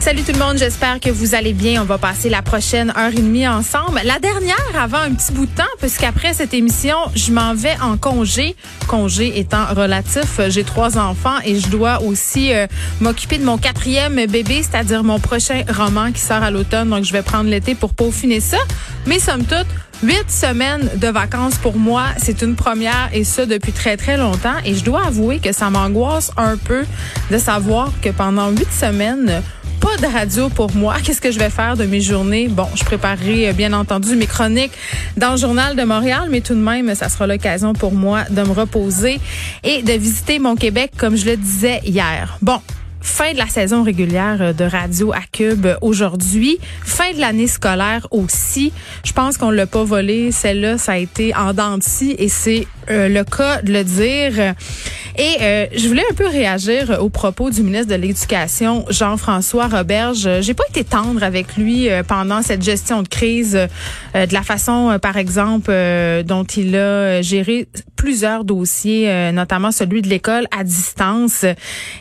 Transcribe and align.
Salut 0.00 0.22
tout 0.22 0.32
le 0.32 0.38
monde, 0.38 0.56
j'espère 0.56 1.00
que 1.00 1.10
vous 1.10 1.34
allez 1.34 1.52
bien. 1.52 1.82
On 1.82 1.84
va 1.84 1.98
passer 1.98 2.30
la 2.30 2.40
prochaine 2.40 2.92
heure 2.96 3.10
et 3.10 3.20
demie 3.20 3.46
ensemble. 3.46 4.00
La 4.04 4.18
dernière 4.20 4.56
avant 4.78 4.98
un 4.98 5.12
petit 5.12 5.32
bout 5.32 5.46
de 5.46 5.54
temps, 5.54 5.64
puisqu'après 5.80 6.32
cette 6.32 6.54
émission, 6.54 6.96
je 7.14 7.32
m'en 7.32 7.52
vais 7.52 7.76
en 7.82 7.96
congé. 7.96 8.54
Congé 8.86 9.38
étant 9.38 9.66
relatif, 9.66 10.40
j'ai 10.48 10.64
trois 10.64 10.98
enfants 10.98 11.38
et 11.44 11.58
je 11.58 11.68
dois 11.68 12.00
aussi 12.02 12.54
euh, 12.54 12.66
m'occuper 13.00 13.38
de 13.38 13.44
mon 13.44 13.58
quatrième 13.58 14.14
bébé, 14.26 14.62
c'est-à-dire 14.62 15.02
mon 15.02 15.18
prochain 15.18 15.62
roman 15.68 16.12
qui 16.12 16.20
sort 16.20 16.42
à 16.42 16.50
l'automne. 16.50 16.90
Donc 16.90 17.04
je 17.04 17.12
vais 17.12 17.22
prendre 17.22 17.50
l'été 17.50 17.74
pour 17.74 17.92
peaufiner 17.92 18.40
ça. 18.40 18.58
Mais 19.04 19.18
somme 19.18 19.44
toute, 19.44 19.66
Huit 20.00 20.30
semaines 20.30 20.88
de 20.94 21.08
vacances 21.08 21.56
pour 21.56 21.76
moi, 21.76 22.04
c'est 22.18 22.42
une 22.42 22.54
première 22.54 23.10
et 23.12 23.24
ça 23.24 23.46
depuis 23.46 23.72
très 23.72 23.96
très 23.96 24.16
longtemps. 24.16 24.54
Et 24.64 24.76
je 24.76 24.84
dois 24.84 25.06
avouer 25.06 25.40
que 25.40 25.50
ça 25.50 25.70
m'angoisse 25.70 26.30
un 26.36 26.56
peu 26.56 26.84
de 27.32 27.38
savoir 27.38 27.90
que 28.00 28.10
pendant 28.10 28.48
huit 28.50 28.70
semaines, 28.70 29.42
pas 29.80 29.96
de 29.96 30.06
radio 30.06 30.48
pour 30.48 30.74
moi. 30.74 30.96
Qu'est-ce 31.02 31.20
que 31.20 31.30
je 31.30 31.38
vais 31.38 31.50
faire 31.50 31.76
de 31.76 31.84
mes 31.84 32.00
journées? 32.00 32.48
Bon, 32.48 32.66
je 32.74 32.84
préparerai 32.84 33.48
euh, 33.48 33.52
bien 33.52 33.72
entendu 33.72 34.16
mes 34.16 34.26
chroniques 34.26 34.72
dans 35.16 35.32
le 35.32 35.36
journal 35.36 35.76
de 35.76 35.82
Montréal, 35.82 36.28
mais 36.30 36.40
tout 36.40 36.54
de 36.54 36.60
même, 36.60 36.94
ça 36.94 37.08
sera 37.08 37.26
l'occasion 37.26 37.72
pour 37.72 37.92
moi 37.92 38.24
de 38.30 38.42
me 38.42 38.52
reposer 38.52 39.20
et 39.64 39.82
de 39.82 39.92
visiter 39.92 40.38
mon 40.38 40.56
Québec 40.56 40.92
comme 40.96 41.16
je 41.16 41.26
le 41.26 41.36
disais 41.36 41.80
hier. 41.84 42.38
Bon, 42.42 42.60
fin 43.00 43.32
de 43.32 43.38
la 43.38 43.46
saison 43.46 43.82
régulière 43.82 44.38
euh, 44.40 44.52
de 44.52 44.64
radio 44.64 45.12
à 45.12 45.20
Cube 45.32 45.66
aujourd'hui, 45.80 46.58
fin 46.84 47.12
de 47.12 47.20
l'année 47.20 47.46
scolaire 47.46 48.06
aussi. 48.10 48.72
Je 49.04 49.12
pense 49.12 49.38
qu'on 49.38 49.50
l'a 49.50 49.66
pas 49.66 49.84
volé, 49.84 50.32
celle-là 50.32 50.78
ça 50.78 50.92
a 50.92 50.98
été 50.98 51.34
en 51.34 51.52
dents 51.52 51.78
et 52.02 52.28
c'est 52.28 52.66
euh, 52.90 53.08
le 53.08 53.24
cas 53.24 53.62
de 53.62 53.72
le 53.72 53.84
dire. 53.84 54.54
Et 55.20 55.36
euh, 55.40 55.66
je 55.74 55.88
voulais 55.88 56.04
un 56.08 56.14
peu 56.14 56.28
réagir 56.28 56.98
aux 57.00 57.08
propos 57.08 57.50
du 57.50 57.64
ministre 57.64 57.88
de 57.88 57.96
l'Éducation, 57.96 58.84
Jean-François 58.88 59.66
Roberge. 59.66 60.28
J'ai 60.42 60.54
pas 60.54 60.62
été 60.70 60.84
tendre 60.84 61.24
avec 61.24 61.56
lui 61.56 61.88
pendant 62.06 62.40
cette 62.40 62.62
gestion 62.62 63.02
de 63.02 63.08
crise, 63.08 63.54
de 64.14 64.32
la 64.32 64.42
façon, 64.42 64.96
par 65.02 65.16
exemple, 65.16 65.72
dont 66.24 66.44
il 66.44 66.76
a 66.76 67.20
géré 67.20 67.66
plusieurs 67.96 68.44
dossiers, 68.44 69.32
notamment 69.32 69.72
celui 69.72 70.02
de 70.02 70.08
l'école 70.08 70.46
à 70.56 70.62
distance. 70.62 71.44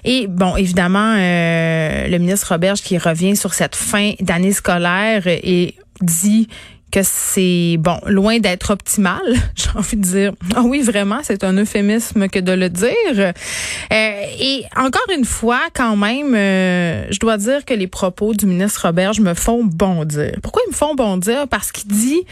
Et 0.03 0.27
bon, 0.27 0.55
évidemment, 0.55 1.15
le 1.15 2.17
ministre 2.19 2.53
Roberge 2.53 2.83
qui 2.83 2.99
revient 2.99 3.35
sur 3.35 3.55
cette 3.55 3.75
fin 3.75 4.13
d'année 4.19 4.53
scolaire 4.53 5.23
et 5.25 5.73
dit 6.01 6.47
que 6.91 7.01
c'est 7.03 7.77
bon 7.79 7.99
loin 8.07 8.39
d'être 8.39 8.71
optimal. 8.71 9.21
J'ai 9.55 9.69
envie 9.75 9.97
de 9.97 10.01
dire 10.01 10.33
ah 10.55 10.61
oui 10.63 10.81
vraiment 10.81 11.19
c'est 11.23 11.43
un 11.43 11.53
euphémisme 11.57 12.27
que 12.29 12.39
de 12.39 12.53
le 12.53 12.69
dire. 12.69 13.17
Euh, 13.17 14.21
et 14.39 14.63
encore 14.75 15.07
une 15.15 15.25
fois 15.25 15.61
quand 15.73 15.95
même 15.95 16.33
euh, 16.35 17.07
je 17.09 17.19
dois 17.19 17.37
dire 17.37 17.65
que 17.65 17.73
les 17.73 17.87
propos 17.87 18.33
du 18.33 18.45
ministre 18.45 18.87
Robert 18.87 19.19
me 19.19 19.33
font 19.33 19.63
bondir. 19.63 20.33
Pourquoi 20.41 20.61
ils 20.67 20.71
me 20.71 20.75
font 20.75 20.95
bondir? 20.95 21.47
Parce 21.47 21.71
qu'il 21.71 21.91
dit 21.91 22.23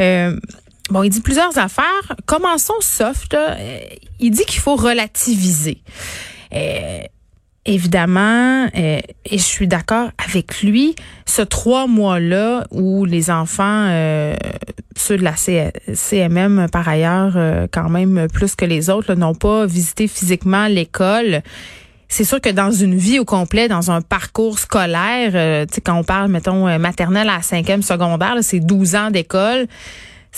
euh, 0.00 0.38
Bon, 0.90 1.02
il 1.02 1.10
dit 1.10 1.20
plusieurs 1.20 1.58
affaires. 1.58 2.16
Commençons 2.24 2.80
soft. 2.80 3.36
Il 4.20 4.30
dit 4.30 4.44
qu'il 4.46 4.60
faut 4.60 4.76
relativiser. 4.76 5.82
Euh, 6.54 7.00
évidemment, 7.68 8.66
euh, 8.74 9.00
et 9.26 9.38
je 9.38 9.42
suis 9.42 9.68
d'accord 9.68 10.10
avec 10.24 10.62
lui, 10.62 10.96
ce 11.26 11.42
trois 11.42 11.86
mois-là 11.86 12.66
où 12.70 13.04
les 13.04 13.30
enfants, 13.30 13.86
euh, 13.90 14.34
ceux 14.96 15.18
de 15.18 15.22
la 15.22 15.34
CMM 15.36 16.68
par 16.72 16.88
ailleurs, 16.88 17.34
euh, 17.36 17.66
quand 17.70 17.90
même 17.90 18.26
plus 18.32 18.54
que 18.54 18.64
les 18.64 18.88
autres, 18.88 19.14
n'ont 19.14 19.34
pas 19.34 19.66
visité 19.66 20.08
physiquement 20.08 20.66
l'école. 20.66 21.42
C'est 22.08 22.24
sûr 22.24 22.40
que 22.40 22.48
dans 22.48 22.70
une 22.70 22.96
vie 22.96 23.18
au 23.18 23.26
complet, 23.26 23.68
dans 23.68 23.90
un 23.90 24.00
parcours 24.00 24.58
scolaire, 24.58 25.66
sais, 25.70 25.82
quand 25.82 25.98
on 25.98 26.04
parle, 26.04 26.30
mettons, 26.30 26.78
maternelle 26.78 27.28
à 27.28 27.42
cinquième 27.42 27.82
secondaire, 27.82 28.36
c'est 28.40 28.60
12 28.60 28.94
ans 28.94 29.10
d'école 29.10 29.66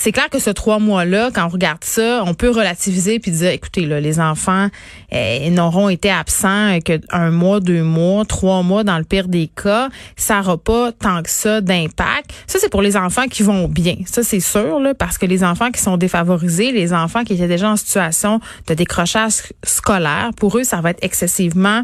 c'est 0.03 0.11
clair 0.11 0.31
que 0.31 0.39
ce 0.39 0.49
trois 0.49 0.79
mois-là, 0.79 1.29
quand 1.31 1.45
on 1.45 1.49
regarde 1.49 1.83
ça, 1.83 2.23
on 2.25 2.33
peut 2.33 2.49
relativiser 2.49 3.19
puis 3.19 3.29
dire, 3.29 3.51
écoutez, 3.51 3.85
là, 3.85 3.99
les 3.99 4.19
enfants 4.19 4.67
eh, 5.11 5.47
n'auront 5.51 5.89
été 5.89 6.09
absents 6.09 6.79
que 6.83 6.99
un 7.11 7.29
mois, 7.29 7.59
deux 7.59 7.83
mois, 7.83 8.25
trois 8.25 8.63
mois 8.63 8.83
dans 8.83 8.97
le 8.97 9.03
pire 9.03 9.27
des 9.27 9.47
cas. 9.47 9.89
Ça 10.15 10.39
n'aura 10.39 10.57
pas 10.57 10.91
tant 10.91 11.21
que 11.21 11.29
ça 11.29 11.61
d'impact. 11.61 12.33
Ça, 12.47 12.57
c'est 12.59 12.69
pour 12.69 12.81
les 12.81 12.97
enfants 12.97 13.27
qui 13.27 13.43
vont 13.43 13.67
bien. 13.67 13.97
Ça, 14.07 14.23
c'est 14.23 14.39
sûr, 14.39 14.79
là, 14.79 14.95
parce 14.95 15.19
que 15.19 15.27
les 15.27 15.43
enfants 15.43 15.69
qui 15.69 15.79
sont 15.79 15.97
défavorisés, 15.97 16.71
les 16.71 16.93
enfants 16.93 17.23
qui 17.23 17.33
étaient 17.33 17.47
déjà 17.47 17.69
en 17.69 17.75
situation 17.75 18.39
de 18.65 18.73
décrochage 18.73 19.53
scolaire, 19.63 20.31
pour 20.35 20.57
eux, 20.57 20.63
ça 20.63 20.81
va 20.81 20.89
être 20.89 21.03
excessivement 21.03 21.83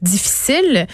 difficile. 0.00 0.88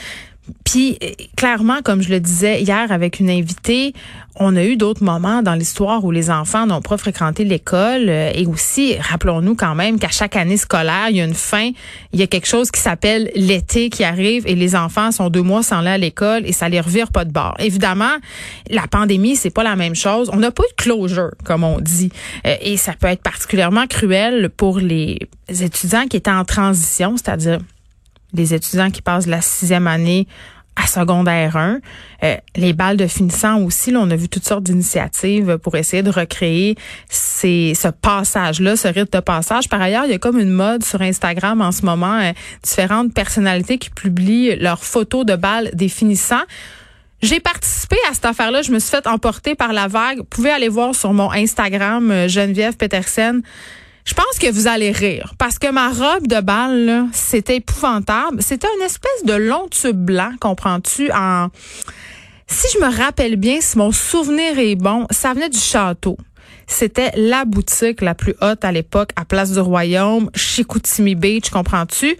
Puis 0.64 0.98
clairement, 1.36 1.80
comme 1.82 2.02
je 2.02 2.10
le 2.10 2.20
disais 2.20 2.60
hier 2.62 2.90
avec 2.90 3.20
une 3.20 3.30
invitée, 3.30 3.94
on 4.40 4.54
a 4.56 4.64
eu 4.64 4.76
d'autres 4.76 5.02
moments 5.02 5.42
dans 5.42 5.54
l'histoire 5.54 6.04
où 6.04 6.10
les 6.10 6.30
enfants 6.30 6.66
n'ont 6.66 6.80
pas 6.80 6.96
fréquenté 6.96 7.44
l'école 7.44 8.08
euh, 8.08 8.30
et 8.34 8.46
aussi, 8.46 8.96
rappelons-nous 8.98 9.54
quand 9.54 9.74
même 9.74 9.98
qu'à 9.98 10.08
chaque 10.08 10.36
année 10.36 10.56
scolaire, 10.56 11.08
il 11.10 11.16
y 11.16 11.20
a 11.20 11.24
une 11.24 11.34
fin, 11.34 11.70
il 12.12 12.20
y 12.20 12.22
a 12.22 12.26
quelque 12.26 12.46
chose 12.46 12.70
qui 12.70 12.80
s'appelle 12.80 13.30
l'été 13.34 13.90
qui 13.90 14.04
arrive 14.04 14.46
et 14.46 14.54
les 14.54 14.76
enfants 14.76 15.10
sont 15.10 15.28
deux 15.28 15.42
mois 15.42 15.62
sans 15.62 15.78
aller 15.78 15.90
à 15.90 15.98
l'école 15.98 16.46
et 16.46 16.52
ça 16.52 16.68
les 16.68 16.80
revire 16.80 17.10
pas 17.10 17.24
de 17.24 17.32
bord. 17.32 17.54
Évidemment, 17.58 18.16
la 18.70 18.86
pandémie, 18.86 19.36
c'est 19.36 19.50
pas 19.50 19.64
la 19.64 19.76
même 19.76 19.94
chose. 19.94 20.30
On 20.32 20.36
n'a 20.36 20.50
pas 20.50 20.62
eu 20.62 20.70
de 20.70 20.82
closure, 20.82 21.30
comme 21.44 21.64
on 21.64 21.80
dit, 21.80 22.10
euh, 22.46 22.54
et 22.60 22.76
ça 22.76 22.92
peut 22.92 23.08
être 23.08 23.22
particulièrement 23.22 23.86
cruel 23.86 24.50
pour 24.50 24.78
les 24.78 25.18
étudiants 25.48 26.06
qui 26.06 26.16
étaient 26.16 26.30
en 26.30 26.44
transition, 26.44 27.16
c'est-à-dire 27.16 27.58
les 28.32 28.54
étudiants 28.54 28.90
qui 28.90 29.02
passent 29.02 29.26
la 29.26 29.40
sixième 29.40 29.86
année 29.86 30.26
à 30.78 30.86
secondaire 30.86 31.56
1. 31.56 31.80
Euh, 32.22 32.36
les 32.56 32.72
balles 32.72 32.96
de 32.96 33.06
finissant 33.06 33.60
aussi, 33.60 33.90
là, 33.90 34.00
on 34.00 34.10
a 34.10 34.16
vu 34.16 34.28
toutes 34.28 34.44
sortes 34.44 34.62
d'initiatives 34.62 35.58
pour 35.58 35.74
essayer 35.76 36.02
de 36.02 36.10
recréer 36.10 36.76
ces, 37.08 37.72
ce 37.74 37.88
passage-là, 37.88 38.76
ce 38.76 38.88
rythme 38.88 39.18
de 39.18 39.20
passage. 39.20 39.68
Par 39.68 39.80
ailleurs, 39.80 40.04
il 40.04 40.12
y 40.12 40.14
a 40.14 40.18
comme 40.18 40.38
une 40.38 40.50
mode 40.50 40.84
sur 40.84 41.02
Instagram 41.02 41.60
en 41.60 41.72
ce 41.72 41.84
moment, 41.84 42.20
euh, 42.20 42.32
différentes 42.62 43.12
personnalités 43.12 43.78
qui 43.78 43.90
publient 43.90 44.56
leurs 44.56 44.84
photos 44.84 45.26
de 45.26 45.34
balles 45.34 45.70
des 45.74 45.88
finissants. 45.88 46.44
J'ai 47.20 47.40
participé 47.40 47.96
à 48.08 48.14
cette 48.14 48.26
affaire-là. 48.26 48.62
Je 48.62 48.70
me 48.70 48.78
suis 48.78 48.90
fait 48.90 49.06
emporter 49.08 49.56
par 49.56 49.72
la 49.72 49.88
vague. 49.88 50.18
Vous 50.18 50.24
pouvez 50.24 50.50
aller 50.50 50.68
voir 50.68 50.94
sur 50.94 51.12
mon 51.12 51.32
Instagram, 51.32 52.10
euh, 52.10 52.28
Geneviève 52.28 52.76
Petersen. 52.76 53.42
Je 54.08 54.14
pense 54.14 54.38
que 54.40 54.50
vous 54.50 54.66
allez 54.66 54.90
rire 54.90 55.34
parce 55.36 55.58
que 55.58 55.70
ma 55.70 55.90
robe 55.90 56.26
de 56.26 56.40
bal, 56.40 57.08
c'était 57.12 57.56
épouvantable. 57.56 58.42
C'était 58.42 58.66
une 58.78 58.82
espèce 58.86 59.22
de 59.24 59.34
long 59.34 59.68
tube 59.68 59.98
blanc, 59.98 60.30
comprends-tu, 60.40 61.12
en... 61.12 61.48
Si 62.46 62.68
je 62.72 62.78
me 62.82 62.90
rappelle 62.90 63.36
bien, 63.36 63.60
si 63.60 63.76
mon 63.76 63.92
souvenir 63.92 64.58
est 64.58 64.76
bon, 64.76 65.06
ça 65.10 65.34
venait 65.34 65.50
du 65.50 65.58
château. 65.58 66.16
C'était 66.68 67.10
la 67.16 67.46
boutique 67.46 68.02
la 68.02 68.14
plus 68.14 68.34
haute 68.42 68.62
à 68.62 68.70
l'époque 68.70 69.10
à 69.16 69.24
Place 69.24 69.52
du 69.52 69.58
Royaume, 69.58 70.30
Chicoutimi 70.34 71.14
Beach, 71.14 71.48
comprends-tu? 71.48 72.16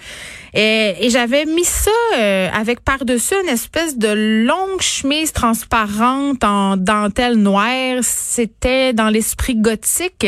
Et, 0.55 1.09
j'avais 1.11 1.45
mis 1.45 1.65
ça 1.65 1.91
euh, 2.17 2.49
avec 2.53 2.81
par-dessus 2.81 3.35
une 3.45 3.51
espèce 3.51 3.99
de 3.99 4.09
longue 4.47 4.81
chemise 4.81 5.33
transparente 5.33 6.43
en 6.43 6.77
dentelle 6.77 7.37
noire. 7.37 7.99
C'était 8.03 8.95
dans 8.95 9.11
l'esprit 9.11 9.55
gothique. 9.55 10.27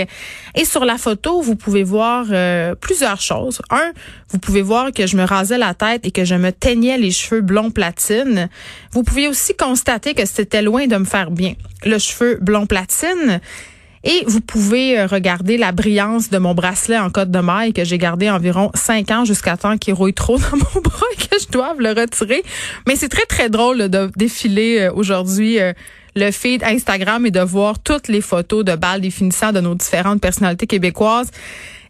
Et 0.54 0.64
sur 0.64 0.84
la 0.84 0.98
photo, 0.98 1.40
vous 1.40 1.56
pouvez 1.56 1.82
voir 1.82 2.26
euh, 2.30 2.74
plusieurs 2.74 3.20
choses. 3.20 3.62
Un, 3.70 3.92
vous 4.28 4.38
pouvez 4.38 4.62
voir 4.62 4.92
que 4.92 5.06
je 5.06 5.16
me 5.16 5.24
rasais 5.24 5.58
la 5.58 5.72
tête 5.72 6.06
et 6.06 6.10
que 6.10 6.24
je 6.24 6.34
me 6.34 6.52
teignais 6.52 6.98
les 6.98 7.10
cheveux 7.10 7.40
blond 7.40 7.70
platine. 7.70 8.50
Vous 8.92 9.02
pouvez 9.02 9.28
aussi 9.28 9.56
constater 9.56 10.14
que 10.14 10.26
c'était 10.26 10.62
loin 10.62 10.86
de 10.86 10.96
me 10.96 11.06
faire 11.06 11.30
bien. 11.30 11.54
Le 11.84 11.98
cheveu 11.98 12.38
blond 12.40 12.66
platine, 12.66 13.40
et 14.02 14.24
vous 14.26 14.40
pouvez 14.40 14.98
euh, 14.98 15.06
regarder 15.06 15.58
la 15.58 15.72
brillance 15.72 16.30
de 16.30 16.38
mon 16.38 16.54
bracelet 16.54 16.98
en 16.98 17.10
côte 17.10 17.30
de 17.30 17.38
maille 17.40 17.72
que 17.72 17.84
j'ai 17.84 17.98
gardé 17.98 18.30
environ 18.30 18.70
cinq 18.74 19.10
ans 19.10 19.24
jusqu'à 19.24 19.56
temps 19.56 19.76
qu'il 19.76 19.94
rouille 19.94 20.14
trop 20.14 20.38
dans 20.38 20.56
mon 20.56 20.80
bras 20.82 21.06
et 21.12 21.16
que 21.16 21.36
je 21.38 21.48
doive 21.50 21.80
le 21.80 21.90
retirer. 21.90 22.42
Mais 22.86 22.96
c'est 22.96 23.10
très, 23.10 23.26
très 23.26 23.50
drôle 23.50 23.88
de 23.88 24.10
défiler 24.16 24.80
euh, 24.80 24.92
aujourd'hui 24.92 25.60
euh, 25.60 25.72
le 26.16 26.30
feed 26.30 26.64
Instagram 26.64 27.26
et 27.26 27.30
de 27.30 27.40
voir 27.40 27.78
toutes 27.78 28.08
les 28.08 28.22
photos 28.22 28.64
de 28.64 28.74
balles 28.74 29.02
définissant 29.02 29.52
de 29.52 29.60
nos 29.60 29.74
différentes 29.74 30.20
personnalités 30.20 30.66
québécoises. 30.66 31.30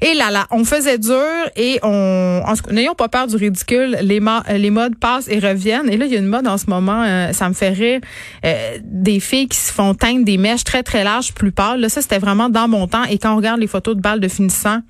Et 0.03 0.15
là 0.15 0.31
là, 0.31 0.47
on 0.51 0.65
faisait 0.65 0.99
dur 0.99 1.27
et 1.57 1.79
on, 1.83 2.43
n'ayons 2.71 2.95
pas 2.95 3.09
peur 3.09 3.27
du 3.27 3.37
ridicule, 3.37 3.99
les, 4.01 4.21
les 4.57 4.71
modes 4.71 4.97
passent 4.97 5.29
et 5.29 5.39
reviennent. 5.39 5.91
Et 5.91 5.97
là, 5.97 6.07
il 6.07 6.13
y 6.13 6.17
a 6.17 6.19
une 6.19 6.27
mode 6.27 6.47
en 6.47 6.57
ce 6.57 6.67
moment, 6.69 7.03
euh, 7.03 7.33
ça 7.33 7.49
me 7.49 7.55
fait 7.55 7.71
rire, 7.71 8.01
euh, 8.45 8.79
des 8.83 9.21
filles 9.21 9.49
qui 9.49 9.59
se 9.59 9.73
font 9.73 9.95
teindre 9.95 10.25
des 10.25 10.39
mèches 10.39 10.65
très 10.65 10.83
très 10.83 11.05
larges, 11.05 11.33
plus 11.35 11.53
pâles. 11.53 11.81
Là, 11.81 11.89
ça 11.89 12.01
c'était 12.01 12.19
vraiment 12.19 12.49
dans 12.49 12.69
mon 12.69 12.87
temps. 12.87 13.05
Et 13.05 13.19
quand 13.19 13.35
on 13.35 13.37
regarde 13.37 13.61
les 13.61 13.67
photos 13.67 13.97
de 13.97 14.01
balles 14.01 14.21
de 14.21 14.29
finissant, 14.29 14.81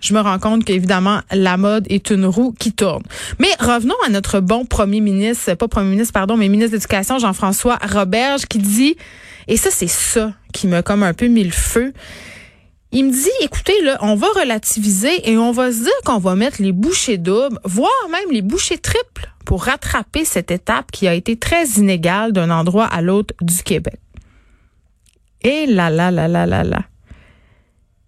je 0.00 0.14
me 0.14 0.20
rends 0.20 0.38
compte 0.38 0.64
qu'évidemment, 0.64 1.20
la 1.30 1.56
mode 1.56 1.86
est 1.90 2.10
une 2.10 2.24
roue 2.24 2.52
qui 2.58 2.72
tourne. 2.72 3.02
Mais 3.38 3.48
revenons 3.58 3.94
à 4.06 4.10
notre 4.10 4.40
bon 4.40 4.64
premier 4.64 5.00
ministre, 5.00 5.54
pas 5.54 5.68
premier 5.68 5.90
ministre, 5.90 6.12
pardon, 6.12 6.36
mais 6.36 6.48
ministre 6.48 6.72
de 6.72 6.76
l'Éducation, 6.76 7.18
Jean-François 7.18 7.78
Roberge, 7.92 8.46
qui 8.46 8.58
dit, 8.58 8.96
et 9.48 9.56
ça, 9.56 9.70
c'est 9.70 9.88
ça 9.88 10.32
qui 10.52 10.66
m'a 10.66 10.82
comme 10.82 11.02
un 11.02 11.12
peu 11.12 11.26
mis 11.26 11.44
le 11.44 11.50
feu, 11.50 11.92
Il 12.92 13.04
me 13.04 13.12
dit, 13.12 13.28
écoutez, 13.40 13.80
là, 13.82 13.98
on 14.00 14.16
va 14.16 14.26
relativiser 14.40 15.30
et 15.30 15.38
on 15.38 15.52
va 15.52 15.70
se 15.70 15.78
dire 15.78 16.00
qu'on 16.04 16.18
va 16.18 16.34
mettre 16.34 16.60
les 16.60 16.72
bouchées 16.72 17.18
doubles, 17.18 17.58
voire 17.64 18.08
même 18.10 18.32
les 18.32 18.42
bouchées 18.42 18.78
triples 18.78 19.30
pour 19.44 19.64
rattraper 19.64 20.24
cette 20.24 20.50
étape 20.50 20.90
qui 20.90 21.06
a 21.06 21.14
été 21.14 21.36
très 21.36 21.66
inégale 21.76 22.32
d'un 22.32 22.50
endroit 22.50 22.86
à 22.86 23.00
l'autre 23.00 23.34
du 23.40 23.62
Québec. 23.62 24.00
Et 25.42 25.66
là, 25.66 25.88
là, 25.88 26.10
là, 26.10 26.26
là, 26.26 26.46
là, 26.46 26.64
là. 26.64 26.82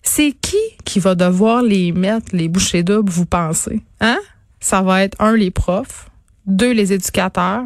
C'est 0.02 0.32
qui 0.32 0.58
qui 0.84 0.98
va 0.98 1.14
devoir 1.14 1.62
les 1.62 1.92
mettre, 1.92 2.34
les 2.34 2.48
bouchées 2.48 2.82
doubles, 2.82 3.10
vous 3.10 3.24
pensez? 3.24 3.82
Hein? 4.00 4.18
Ça 4.58 4.82
va 4.82 5.04
être, 5.04 5.16
un, 5.20 5.36
les 5.36 5.52
profs, 5.52 6.10
deux, 6.46 6.72
les 6.72 6.92
éducateurs, 6.92 7.64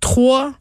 trois, 0.00 0.52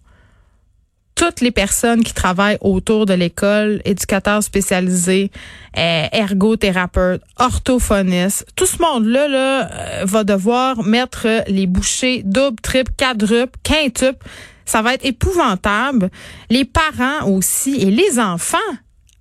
toutes 1.20 1.42
les 1.42 1.52
personnes 1.52 2.02
qui 2.02 2.14
travaillent 2.14 2.58
autour 2.62 3.06
de 3.06 3.14
l'école, 3.14 3.82
éducateurs 3.84 4.42
spécialisés, 4.42 5.32
euh, 5.78 6.06
ergothérapeutes, 6.14 7.22
orthophonistes, 7.38 8.46
tout 8.56 8.66
ce 8.66 8.82
monde-là 8.82 9.28
là, 9.28 9.70
euh, 9.70 10.06
va 10.06 10.24
devoir 10.24 10.82
mettre 10.84 11.28
les 11.50 11.68
bouchées 11.68 12.22
double, 12.24 12.62
triple, 12.62 12.94
quadruple, 12.98 13.60
quintuple. 13.64 14.26
Ça 14.64 14.82
va 14.82 14.94
être 14.94 15.06
épouvantable. 15.06 16.10
Les 16.50 16.64
parents 16.64 17.28
aussi 17.28 17.76
et 17.76 17.92
les 17.92 18.18
enfants. 18.18 18.58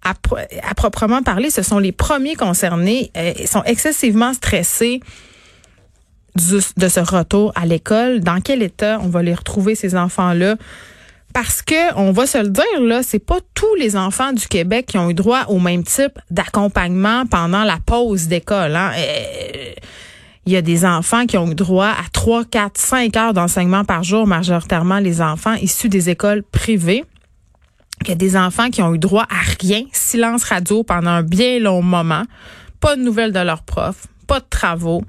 À, 0.04 0.14
proprement 0.76 1.24
parler, 1.24 1.50
ce 1.50 1.62
sont 1.62 1.80
les 1.80 1.90
premiers 1.90 2.36
concernés. 2.36 3.10
Euh, 3.16 3.32
sont 3.46 3.64
excessivement 3.64 4.34
stressés 4.34 5.00
de 6.36 6.88
ce 6.88 7.00
retour 7.00 7.50
à 7.56 7.66
l'école. 7.66 8.20
Dans 8.20 8.40
quel 8.40 8.62
état 8.62 9.00
on 9.02 9.08
va 9.08 9.24
les 9.24 9.34
retrouver, 9.34 9.74
ces 9.74 9.96
enfants-là? 9.96 10.54
Parce 11.32 11.62
que 11.62 11.94
on 11.96 12.12
va 12.12 12.26
se 12.26 12.38
le 12.38 12.48
dire 12.48 12.80
là, 12.80 13.02
c'est 13.02 13.18
pas 13.18 13.38
tous 13.54 13.74
les 13.76 13.96
enfants 13.96 14.32
du 14.32 14.46
Québec 14.48 14.86
qui 14.86 14.98
ont 14.98 15.10
eu 15.10 15.14
droit 15.14 15.44
au 15.48 15.58
même 15.58 15.84
type 15.84 16.18
d'accompagnement 16.30 17.26
pendant 17.26 17.64
la 17.64 17.78
pause 17.84 18.28
d'école. 18.28 18.74
Hein. 18.76 18.92
Euh, 18.96 19.72
il 20.46 20.52
y 20.52 20.56
a 20.56 20.62
des 20.62 20.86
enfants 20.86 21.26
qui 21.26 21.36
ont 21.36 21.50
eu 21.50 21.54
droit 21.54 21.88
à 21.88 22.08
3, 22.12 22.46
4, 22.46 22.78
5 22.78 23.16
heures 23.18 23.34
d'enseignement 23.34 23.84
par 23.84 24.02
jour, 24.02 24.26
majoritairement 24.26 24.98
les 24.98 25.20
enfants 25.20 25.52
issus 25.54 25.90
des 25.90 26.08
écoles 26.08 26.42
privées. 26.42 27.04
Il 28.02 28.08
y 28.08 28.12
a 28.12 28.14
des 28.14 28.34
enfants 28.34 28.70
qui 28.70 28.80
ont 28.80 28.94
eu 28.94 28.98
droit 28.98 29.24
à 29.24 29.42
rien, 29.60 29.82
silence 29.92 30.44
radio 30.44 30.82
pendant 30.82 31.10
un 31.10 31.22
bien 31.22 31.58
long 31.58 31.82
moment, 31.82 32.22
pas 32.80 32.96
de 32.96 33.02
nouvelles 33.02 33.32
de 33.32 33.40
leurs 33.40 33.62
profs, 33.62 34.06
pas 34.26 34.40
de 34.40 34.46
travaux. 34.48 35.02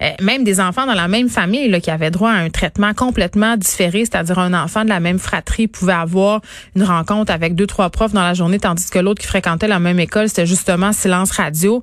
Euh, 0.00 0.10
même 0.20 0.44
des 0.44 0.60
enfants 0.60 0.86
dans 0.86 0.94
la 0.94 1.08
même 1.08 1.28
famille 1.28 1.68
là, 1.68 1.80
qui 1.80 1.90
avaient 1.90 2.10
droit 2.10 2.30
à 2.30 2.34
un 2.34 2.50
traitement 2.50 2.94
complètement 2.94 3.56
différé, 3.56 4.00
c'est-à-dire 4.00 4.38
un 4.38 4.54
enfant 4.54 4.84
de 4.84 4.88
la 4.88 5.00
même 5.00 5.18
fratrie 5.18 5.68
pouvait 5.68 5.92
avoir 5.92 6.40
une 6.74 6.84
rencontre 6.84 7.32
avec 7.32 7.54
deux, 7.54 7.66
trois 7.66 7.90
profs 7.90 8.12
dans 8.12 8.22
la 8.22 8.34
journée, 8.34 8.58
tandis 8.58 8.90
que 8.90 8.98
l'autre 8.98 9.20
qui 9.20 9.26
fréquentait 9.26 9.68
la 9.68 9.78
même 9.78 10.00
école, 10.00 10.28
c'était 10.28 10.46
justement 10.46 10.92
silence 10.92 11.30
radio. 11.32 11.82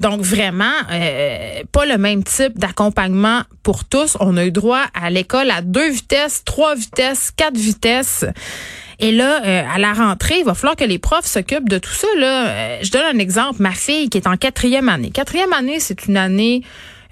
Donc 0.00 0.22
vraiment, 0.22 0.72
euh, 0.90 1.62
pas 1.70 1.86
le 1.86 1.98
même 1.98 2.24
type 2.24 2.58
d'accompagnement 2.58 3.42
pour 3.62 3.84
tous. 3.84 4.16
On 4.18 4.36
a 4.36 4.44
eu 4.44 4.50
droit 4.50 4.82
à 4.92 5.08
l'école 5.08 5.50
à 5.50 5.62
deux 5.62 5.88
vitesses, 5.90 6.42
trois 6.44 6.74
vitesses, 6.74 7.30
quatre 7.30 7.56
vitesses. 7.56 8.24
Et 8.98 9.12
là, 9.12 9.40
euh, 9.44 9.62
à 9.72 9.78
la 9.78 9.92
rentrée, 9.92 10.40
il 10.40 10.44
va 10.44 10.54
falloir 10.54 10.76
que 10.76 10.84
les 10.84 10.98
profs 10.98 11.26
s'occupent 11.26 11.68
de 11.68 11.78
tout 11.78 11.92
ça. 11.92 12.08
Là. 12.18 12.82
je 12.82 12.90
donne 12.90 13.16
un 13.16 13.18
exemple. 13.18 13.62
Ma 13.62 13.72
fille 13.72 14.08
qui 14.08 14.18
est 14.18 14.26
en 14.26 14.36
quatrième 14.36 14.88
année. 14.88 15.10
Quatrième 15.10 15.52
année, 15.52 15.78
c'est 15.78 16.06
une 16.06 16.16
année 16.16 16.62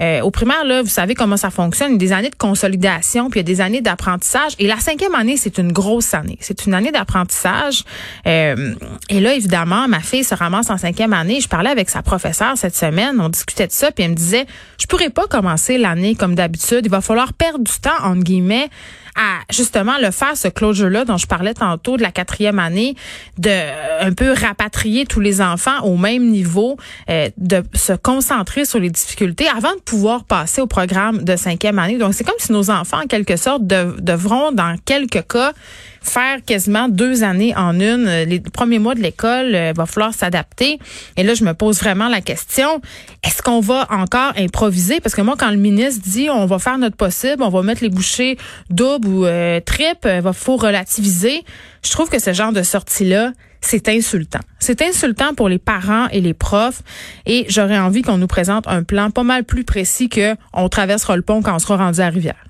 euh, 0.02 0.20
au 0.22 0.30
primaire, 0.30 0.64
là, 0.64 0.82
vous 0.82 0.88
savez 0.88 1.14
comment 1.14 1.36
ça 1.36 1.50
fonctionne. 1.50 1.90
Il 1.90 1.92
y 1.92 1.94
a 1.94 1.98
des 1.98 2.12
années 2.12 2.30
de 2.30 2.36
consolidation, 2.36 3.30
puis 3.30 3.40
il 3.40 3.48
y 3.48 3.52
a 3.52 3.54
des 3.54 3.60
années 3.60 3.80
d'apprentissage. 3.80 4.54
Et 4.58 4.66
la 4.66 4.78
cinquième 4.78 5.14
année, 5.14 5.36
c'est 5.36 5.58
une 5.58 5.72
grosse 5.72 6.12
année. 6.12 6.38
C'est 6.40 6.66
une 6.66 6.74
année 6.74 6.90
d'apprentissage. 6.90 7.84
Euh, 8.26 8.74
et 9.08 9.20
là, 9.20 9.34
évidemment, 9.34 9.86
ma 9.86 10.00
fille 10.00 10.24
se 10.24 10.34
ramasse 10.34 10.70
en 10.70 10.78
cinquième 10.78 11.12
année. 11.12 11.40
Je 11.40 11.48
parlais 11.48 11.70
avec 11.70 11.88
sa 11.88 12.02
professeure 12.02 12.56
cette 12.56 12.74
semaine. 12.74 13.20
On 13.20 13.28
discutait 13.28 13.68
de 13.68 13.72
ça, 13.72 13.92
puis 13.92 14.04
elle 14.04 14.10
me 14.10 14.16
disait, 14.16 14.46
je 14.78 14.86
pourrais 14.86 15.10
pas 15.10 15.26
commencer 15.28 15.78
l'année 15.78 16.16
comme 16.16 16.34
d'habitude. 16.34 16.80
Il 16.84 16.90
va 16.90 17.00
falloir 17.00 17.32
perdre 17.32 17.62
du 17.62 17.80
temps, 17.80 17.90
entre 18.02 18.24
guillemets, 18.24 18.70
à 19.16 19.40
justement 19.50 19.98
le 20.00 20.10
faire, 20.10 20.36
ce 20.36 20.48
closure-là 20.48 21.04
dont 21.04 21.16
je 21.16 21.26
parlais 21.26 21.54
tantôt 21.54 21.96
de 21.96 22.02
la 22.02 22.10
quatrième 22.10 22.58
année, 22.58 22.96
de 23.38 23.50
euh, 23.50 24.00
un 24.00 24.12
peu 24.12 24.32
rapatrier 24.32 25.06
tous 25.06 25.20
les 25.20 25.40
enfants 25.40 25.80
au 25.82 25.96
même 25.96 26.28
niveau, 26.28 26.76
euh, 27.10 27.28
de 27.36 27.62
se 27.74 27.92
concentrer 27.92 28.64
sur 28.64 28.78
les 28.78 28.90
difficultés 28.90 29.48
avant 29.48 29.74
de 29.74 29.80
pouvoir 29.80 30.24
passer 30.24 30.60
au 30.60 30.66
programme 30.66 31.22
de 31.22 31.36
cinquième 31.36 31.78
année. 31.78 31.98
Donc, 31.98 32.14
c'est 32.14 32.24
comme 32.24 32.34
si 32.38 32.52
nos 32.52 32.70
enfants, 32.70 33.02
en 33.02 33.06
quelque 33.06 33.36
sorte, 33.36 33.66
devront, 33.66 34.52
dans 34.52 34.76
quelques 34.84 35.26
cas, 35.26 35.52
faire 36.02 36.44
quasiment 36.44 36.88
deux 36.88 37.22
années 37.22 37.54
en 37.56 37.78
une. 37.80 38.06
Les 38.24 38.40
premiers 38.40 38.78
mois 38.78 38.94
de 38.94 39.00
l'école, 39.00 39.54
euh, 39.54 39.72
va 39.74 39.86
falloir 39.86 40.14
s'adapter. 40.14 40.78
Et 41.16 41.22
là, 41.22 41.34
je 41.34 41.44
me 41.44 41.54
pose 41.54 41.78
vraiment 41.78 42.08
la 42.08 42.20
question, 42.20 42.80
est-ce 43.22 43.42
qu'on 43.42 43.60
va 43.60 43.86
encore 43.90 44.32
improviser? 44.36 45.00
Parce 45.00 45.14
que 45.14 45.22
moi, 45.22 45.36
quand 45.38 45.50
le 45.50 45.56
ministre 45.56 46.02
dit 46.04 46.28
on 46.30 46.46
va 46.46 46.58
faire 46.58 46.78
notre 46.78 46.96
possible, 46.96 47.42
on 47.42 47.48
va 47.48 47.62
mettre 47.62 47.82
les 47.82 47.90
bouchées 47.90 48.36
doubles 48.70 49.08
ou 49.08 49.24
euh, 49.24 49.60
triples, 49.60 50.10
il 50.16 50.20
va 50.20 50.32
faut 50.32 50.56
relativiser, 50.56 51.44
je 51.84 51.90
trouve 51.90 52.08
que 52.08 52.18
ce 52.18 52.32
genre 52.32 52.52
de 52.52 52.62
sortie-là, 52.62 53.32
c'est 53.60 53.88
insultant. 53.88 54.40
C'est 54.58 54.82
insultant 54.82 55.34
pour 55.34 55.48
les 55.48 55.58
parents 55.58 56.08
et 56.08 56.20
les 56.20 56.34
profs 56.34 56.82
et 57.26 57.46
j'aurais 57.48 57.78
envie 57.78 58.02
qu'on 58.02 58.18
nous 58.18 58.26
présente 58.26 58.66
un 58.66 58.82
plan 58.82 59.10
pas 59.10 59.22
mal 59.22 59.44
plus 59.44 59.64
précis 59.64 60.08
que 60.08 60.34
on 60.52 60.68
traversera 60.68 61.16
le 61.16 61.22
pont 61.22 61.42
quand 61.42 61.54
on 61.54 61.58
sera 61.58 61.76
rendu 61.76 62.00
à 62.00 62.08
Rivière. 62.08 62.44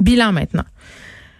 Bilan 0.00 0.32
maintenant. 0.32 0.64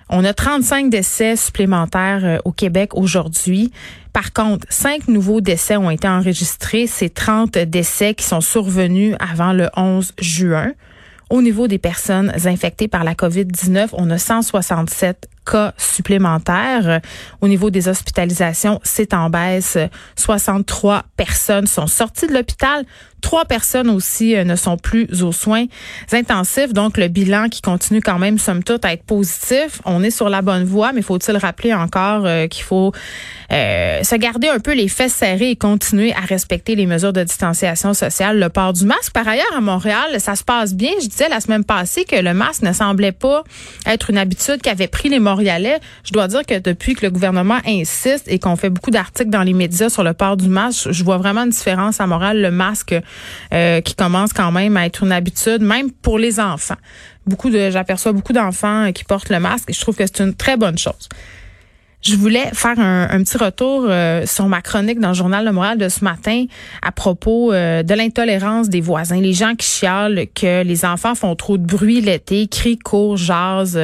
On 0.09 0.25
a 0.25 0.33
35 0.33 0.89
décès 0.89 1.35
supplémentaires 1.37 2.25
euh, 2.25 2.39
au 2.45 2.53
Québec 2.53 2.91
aujourd'hui. 2.95 3.73
Par 4.13 4.33
contre, 4.33 4.67
cinq 4.71 5.09
nouveaux 5.09 5.41
décès 5.41 5.77
ont 5.77 5.91
été 5.91 6.07
enregistrés. 6.07 6.87
C'est 6.87 7.13
30 7.13 7.59
décès 7.59 8.15
qui 8.15 8.25
sont 8.25 8.41
survenus 8.41 9.17
avant 9.19 9.53
le 9.53 9.69
11 9.77 10.13
juin. 10.19 10.73
Au 11.29 11.43
niveau 11.43 11.67
des 11.67 11.79
personnes 11.79 12.33
infectées 12.45 12.87
par 12.87 13.03
la 13.03 13.15
COVID-19, 13.15 13.89
on 13.95 14.11
a 14.11 14.19
167 14.19 15.29
cas 15.45 15.75
supplémentaires. 15.77 17.01
Au 17.41 17.49
niveau 17.49 17.71
des 17.71 17.89
hospitalisations, 17.89 18.79
c'est 18.85 19.13
en 19.13 19.29
baisse. 19.29 19.77
63 20.15 21.05
personnes 21.17 21.67
sont 21.67 21.89
sorties 21.89 22.29
de 22.29 22.33
l'hôpital. 22.33 22.85
Trois 23.21 23.45
personnes 23.45 23.91
aussi 23.91 24.37
euh, 24.37 24.45
ne 24.45 24.57
sont 24.57 24.77
plus 24.77 25.23
aux 25.23 25.33
soins 25.33 25.67
intensifs. 26.13 26.73
Donc, 26.73 26.97
le 26.97 27.09
bilan 27.09 27.49
qui 27.49 27.61
continue 27.61 28.01
quand 28.01 28.19
même, 28.19 28.39
somme 28.39 28.63
toute, 28.63 28.85
à 28.85 28.93
être 28.93 29.05
positif. 29.05 29.81
On 29.85 30.03
est 30.03 30.11
sur 30.11 30.29
la 30.29 30.43
bonne 30.43 30.65
voie, 30.65 30.93
mais 30.93 31.03
faut-il 31.03 31.37
rappeler 31.37 31.75
encore 31.75 32.25
euh, 32.27 32.47
qu'il 32.47 32.65
faut 32.65 32.93
euh, 33.53 34.03
se 34.03 34.15
garder 34.17 34.49
un 34.49 34.59
peu 34.59 34.75
les 34.75 34.89
fesses 34.89 35.15
serrées 35.15 35.51
et 35.51 35.57
continuer 35.57 36.13
à 36.13 36.21
respecter 36.21 36.75
les 36.75 36.87
mesures 36.87 37.13
de 37.13 37.23
distanciation 37.23 37.95
sociale, 37.95 38.39
le 38.39 38.49
port 38.49 38.73
du 38.73 38.85
masque. 38.85 39.13
Par 39.13 39.27
ailleurs, 39.27 39.45
à 39.57 39.61
Montréal, 39.61 40.19
ça 40.19 40.37
se 40.37 40.45
passe 40.45 40.75
bien. 40.75 40.93
Je 41.01 41.09
disais 41.09 41.29
la 41.29 41.41
semaine 41.41 41.65
passée 41.65 42.05
que 42.05 42.17
le 42.17 42.35
masque 42.35 42.63
ne 42.63 42.73
semblait 42.73 43.13
pas 43.13 43.45
être 43.87 44.11
une 44.11 44.19
habitude 44.19 44.61
qu'avait 44.63 44.89
pris 44.89 45.09
les 45.09 45.21
Montréalais. 45.21 45.81
Je 46.05 46.13
dois 46.13 46.29
dire 46.29 46.45
que 46.45 46.59
depuis 46.59 46.95
que 46.95 47.05
le 47.07 47.11
gouvernement 47.11 47.59
insiste 47.67 48.29
et 48.29 48.39
qu'on 48.39 48.57
fait 48.57 48.71
beaucoup 48.71 48.91
d'articles 48.91 49.31
dans 49.31 49.43
les 49.43 49.53
médias 49.53 49.89
sur 49.89 50.03
le 50.03 50.13
port 50.13 50.37
du 50.37 50.49
masque, 50.49 50.91
je 50.91 51.05
vois 51.05 51.17
vraiment 51.19 51.45
une 51.45 51.51
différence 51.51 52.01
à 52.01 52.07
Montréal. 52.07 52.41
Le 52.41 52.51
masque 52.51 52.95
euh, 53.53 53.81
qui 53.81 53.95
commence 53.95 54.33
quand 54.33 54.53
même 54.53 54.77
à 54.77 54.87
être 54.87 55.03
une 55.03 55.13
habitude, 55.13 55.61
même 55.61 55.91
pour 55.91 56.19
les 56.19 56.41
enfants. 56.41 56.77
Beaucoup 57.27 57.51
de, 57.51 57.71
j'aperçois 57.71 58.13
beaucoup 58.13 58.33
d'enfants 58.33 58.93
qui 58.93 59.05
portent 59.05 59.31
le 59.31 59.41
masque 59.41 59.71
et 59.71 59.73
je 59.73 59.81
trouve 59.81 59.97
que 59.97 60.07
c'est 60.07 60.21
une 60.21 60.35
très 60.35 60.57
bonne 60.57 60.79
chose. 60.79 61.09
Je 62.03 62.15
voulais 62.15 62.51
faire 62.53 62.79
un, 62.79 63.23
petit 63.25 63.37
retour 63.37 63.87
euh, 63.89 64.27
sur 64.27 64.47
ma 64.47 64.63
chronique 64.63 65.01
dans 65.01 65.09
le 65.09 65.15
journal 65.15 65.45
Le 65.45 65.51
Moral 65.51 65.77
de 65.77 65.89
ce 65.89 66.05
matin 66.05 66.45
à 66.83 66.93
propos 66.93 67.53
euh, 67.53 67.83
de 67.83 67.95
l'intolérance 67.95 68.69
des 68.69 68.81
voisins, 68.81 69.21
les 69.21 69.33
gens 69.33 69.57
qui 69.57 69.67
chialent 69.67 70.27
que 70.33 70.63
les 70.63 70.85
enfants 70.85 71.17
font 71.17 71.35
trop 71.35 71.59
de 71.59 71.67
bruit 71.67 72.01
l'été, 72.01 72.47
crient, 72.47 72.79
courent, 72.79 73.17
jasent. 73.17 73.81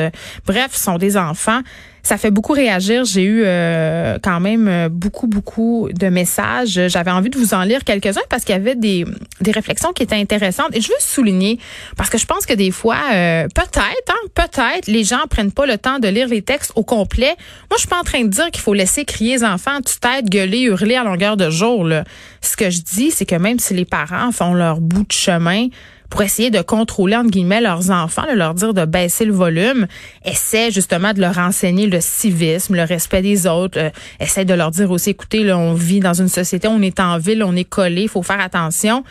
bref, 0.47 0.73
sont 0.73 0.99
des 0.99 1.17
enfants. 1.17 1.62
Ça 2.02 2.18
fait 2.18 2.30
beaucoup 2.30 2.52
réagir. 2.52 3.04
J'ai 3.04 3.23
eu 3.23 3.42
euh, 3.44 4.18
quand 4.23 4.40
même 4.40 4.66
euh, 4.66 4.88
beaucoup, 4.88 5.28
beaucoup 5.28 5.88
de 5.92 6.09
messages. 6.09 6.88
J'avais 6.88 7.12
envie 7.12 7.30
de 7.30 7.38
vous 7.38 7.54
en 7.54 7.62
lire 7.62 7.85
quelques-uns 7.85 8.23
parce 8.28 8.44
qu'il 8.44 8.54
y 8.54 8.59
avait 8.59 8.75
des, 8.75 9.04
des 9.40 9.52
réflexions 9.52 9.92
qui 9.92 10.02
étaient 10.02 10.16
intéressantes. 10.16 10.75
Et 10.75 10.80
je 10.80 10.88
veux 10.88 10.94
souligner, 10.99 11.59
parce 11.97 12.11
que 12.11 12.18
je 12.18 12.26
pense 12.26 12.44
que 12.44 12.54
des 12.54 12.73
fois, 12.73 12.99
euh, 13.12 13.47
peut-être, 13.54 13.78
hein, 13.78 14.28
peut-être, 14.35 14.88
les 14.88 15.04
gens 15.04 15.21
prennent 15.30 15.52
pas 15.52 15.66
le 15.66 15.78
temps 15.78 16.00
de 16.00 16.09
lire 16.09 16.26
les 16.28 16.42
textes 16.42 16.73
au 16.75 16.82
complet. 16.82 17.37
Moi, 17.71 17.76
je 17.76 17.80
suis 17.80 17.88
pas 17.88 18.00
en 18.00 18.04
train 18.04 18.23
de 18.23 18.28
dire 18.28 18.50
qu'il 18.50 18.62
faut 18.62 18.75
laisser 18.75 19.04
crier 19.04 19.37
les 19.37 19.44
enfants, 19.44 19.80
tu 19.80 19.99
tête, 19.99 20.28
gueuler, 20.28 20.62
hurler 20.62 20.97
à 20.97 21.04
longueur 21.04 21.37
de 21.37 21.50
jour. 21.50 21.85
Là. 21.85 22.04
Ce 22.40 22.56
que 22.56 22.71
je 22.71 22.80
dis, 22.80 23.12
c'est 23.12 23.26
que 23.26 23.37
même 23.37 23.59
si 23.61 23.75
les 23.75 23.85
parents 23.85 24.32
font 24.32 24.54
leur 24.54 24.80
bout 24.80 25.04
de 25.04 25.12
chemin, 25.12 25.68
pour 26.12 26.21
essayer 26.21 26.50
de 26.50 26.61
contrôler, 26.61 27.16
entre 27.16 27.31
guillemets, 27.31 27.62
leurs 27.62 27.90
enfants, 27.90 28.26
de 28.31 28.37
leur 28.37 28.52
dire 28.52 28.75
de 28.75 28.85
baisser 28.85 29.25
le 29.25 29.33
volume, 29.33 29.87
essaie 30.26 30.71
justement 30.71 31.14
de 31.14 31.23
leur 31.23 31.38
enseigner 31.38 31.87
le 31.87 32.02
civisme, 32.02 32.76
le 32.76 32.83
respect 32.83 33.23
des 33.23 33.47
autres, 33.47 33.78
euh, 33.78 33.88
essaie 34.21 34.45
de 34.45 34.52
leur 34.52 34.71
dire 34.71 34.90
aussi, 34.90 35.09
écoutez, 35.09 35.42
là, 35.42 35.57
on 35.57 35.73
vit 35.73 36.00
dans 36.00 36.12
une 36.12 36.28
société, 36.28 36.69
on 36.69 36.83
est 36.83 37.00
en 37.00 37.16
ville, 37.16 37.42
on 37.42 37.57
est 37.57 37.64
collé, 37.64 38.02
il 38.02 38.09
faut 38.11 38.23
faire 38.23 38.40
attention 38.40 39.04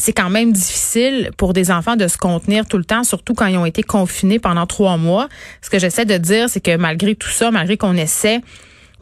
c'est 0.00 0.12
quand 0.12 0.30
même 0.30 0.52
difficile 0.52 1.30
pour 1.36 1.52
des 1.52 1.72
enfants 1.72 1.96
de 1.96 2.06
se 2.06 2.16
contenir 2.16 2.66
tout 2.66 2.78
le 2.78 2.84
temps, 2.84 3.02
surtout 3.02 3.34
quand 3.34 3.46
ils 3.46 3.58
ont 3.58 3.66
été 3.66 3.82
confinés 3.82 4.38
pendant 4.38 4.64
trois 4.64 4.96
mois. 4.96 5.28
Ce 5.60 5.70
que 5.70 5.80
j'essaie 5.80 6.04
de 6.04 6.16
dire, 6.16 6.48
c'est 6.48 6.60
que 6.60 6.76
malgré 6.76 7.16
tout 7.16 7.28
ça, 7.28 7.50
malgré 7.50 7.76
qu'on 7.76 7.96
essaie 7.96 8.40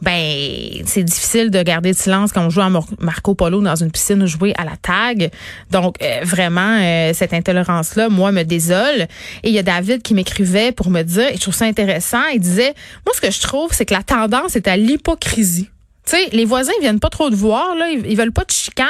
ben 0.01 0.83
c'est 0.85 1.03
difficile 1.03 1.49
de 1.49 1.61
garder 1.63 1.89
le 1.89 1.95
silence 1.95 2.31
quand 2.31 2.45
on 2.45 2.49
joue 2.49 2.61
à 2.61 2.69
Marco 2.99 3.33
Polo 3.33 3.61
dans 3.61 3.75
une 3.75 3.91
piscine 3.91 4.21
ou 4.21 4.27
jouer 4.27 4.53
à 4.57 4.63
la 4.63 4.77
tag. 4.77 5.31
Donc 5.71 5.95
euh, 6.01 6.19
vraiment 6.23 6.79
euh, 6.79 7.11
cette 7.13 7.33
intolérance 7.33 7.95
là 7.95 8.09
moi 8.09 8.31
me 8.31 8.43
désole 8.43 9.07
et 9.43 9.49
il 9.49 9.51
y 9.51 9.59
a 9.59 9.63
David 9.63 10.03
qui 10.03 10.13
m'écrivait 10.13 10.71
pour 10.71 10.89
me 10.89 11.01
dire 11.01 11.29
et 11.29 11.35
je 11.35 11.41
trouve 11.41 11.55
ça 11.55 11.65
intéressant, 11.65 12.25
il 12.33 12.39
disait 12.39 12.73
moi 13.05 13.15
ce 13.15 13.21
que 13.21 13.31
je 13.31 13.41
trouve 13.41 13.69
c'est 13.73 13.85
que 13.85 13.93
la 13.93 14.03
tendance 14.03 14.55
est 14.55 14.67
à 14.67 14.77
l'hypocrisie. 14.77 15.69
Tu 16.05 16.15
sais, 16.15 16.29
les 16.31 16.45
voisins 16.45 16.71
ils 16.79 16.81
viennent 16.81 16.99
pas 16.99 17.09
trop 17.09 17.29
te 17.29 17.35
voir 17.35 17.75
là, 17.75 17.89
ils, 17.89 18.05
ils 18.05 18.15
veulent 18.15 18.31
pas 18.31 18.45
de 18.45 18.51
chicane, 18.51 18.87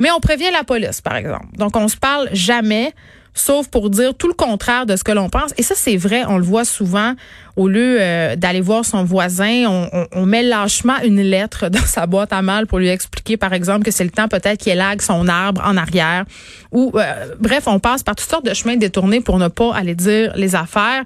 mais 0.00 0.10
on 0.10 0.20
prévient 0.20 0.50
la 0.52 0.64
police 0.64 1.02
par 1.02 1.16
exemple. 1.16 1.48
Donc 1.58 1.76
on 1.76 1.88
se 1.88 1.96
parle 1.96 2.28
jamais 2.32 2.94
sauf 3.38 3.68
pour 3.68 3.90
dire 3.90 4.14
tout 4.14 4.28
le 4.28 4.34
contraire 4.34 4.86
de 4.86 4.96
ce 4.96 5.04
que 5.04 5.12
l'on 5.12 5.28
pense. 5.28 5.52
Et 5.56 5.62
ça, 5.62 5.74
c'est 5.76 5.96
vrai, 5.96 6.24
on 6.26 6.38
le 6.38 6.44
voit 6.44 6.64
souvent. 6.64 7.14
Au 7.56 7.66
lieu 7.66 7.98
euh, 8.00 8.36
d'aller 8.36 8.60
voir 8.60 8.84
son 8.84 9.02
voisin, 9.02 9.88
on, 10.12 10.26
met 10.26 10.44
lâchement 10.44 10.94
une 11.02 11.20
lettre 11.20 11.68
dans 11.70 11.80
sa 11.80 12.06
boîte 12.06 12.32
à 12.32 12.40
mal 12.42 12.66
pour 12.66 12.78
lui 12.78 12.88
expliquer, 12.88 13.36
par 13.36 13.52
exemple, 13.52 13.84
que 13.84 13.90
c'est 13.90 14.04
le 14.04 14.10
temps 14.10 14.28
peut-être 14.28 14.60
qu'il 14.60 14.72
élague 14.72 15.00
son 15.00 15.26
arbre 15.26 15.62
en 15.64 15.76
arrière. 15.76 16.24
Ou 16.70 16.92
euh, 16.94 17.34
bref, 17.40 17.64
on 17.66 17.80
passe 17.80 18.02
par 18.02 18.14
toutes 18.14 18.30
sortes 18.30 18.46
de 18.46 18.54
chemins 18.54 18.76
détournés 18.76 19.20
pour 19.20 19.38
ne 19.38 19.48
pas 19.48 19.74
aller 19.74 19.94
dire 19.94 20.32
les 20.36 20.54
affaires. 20.54 21.02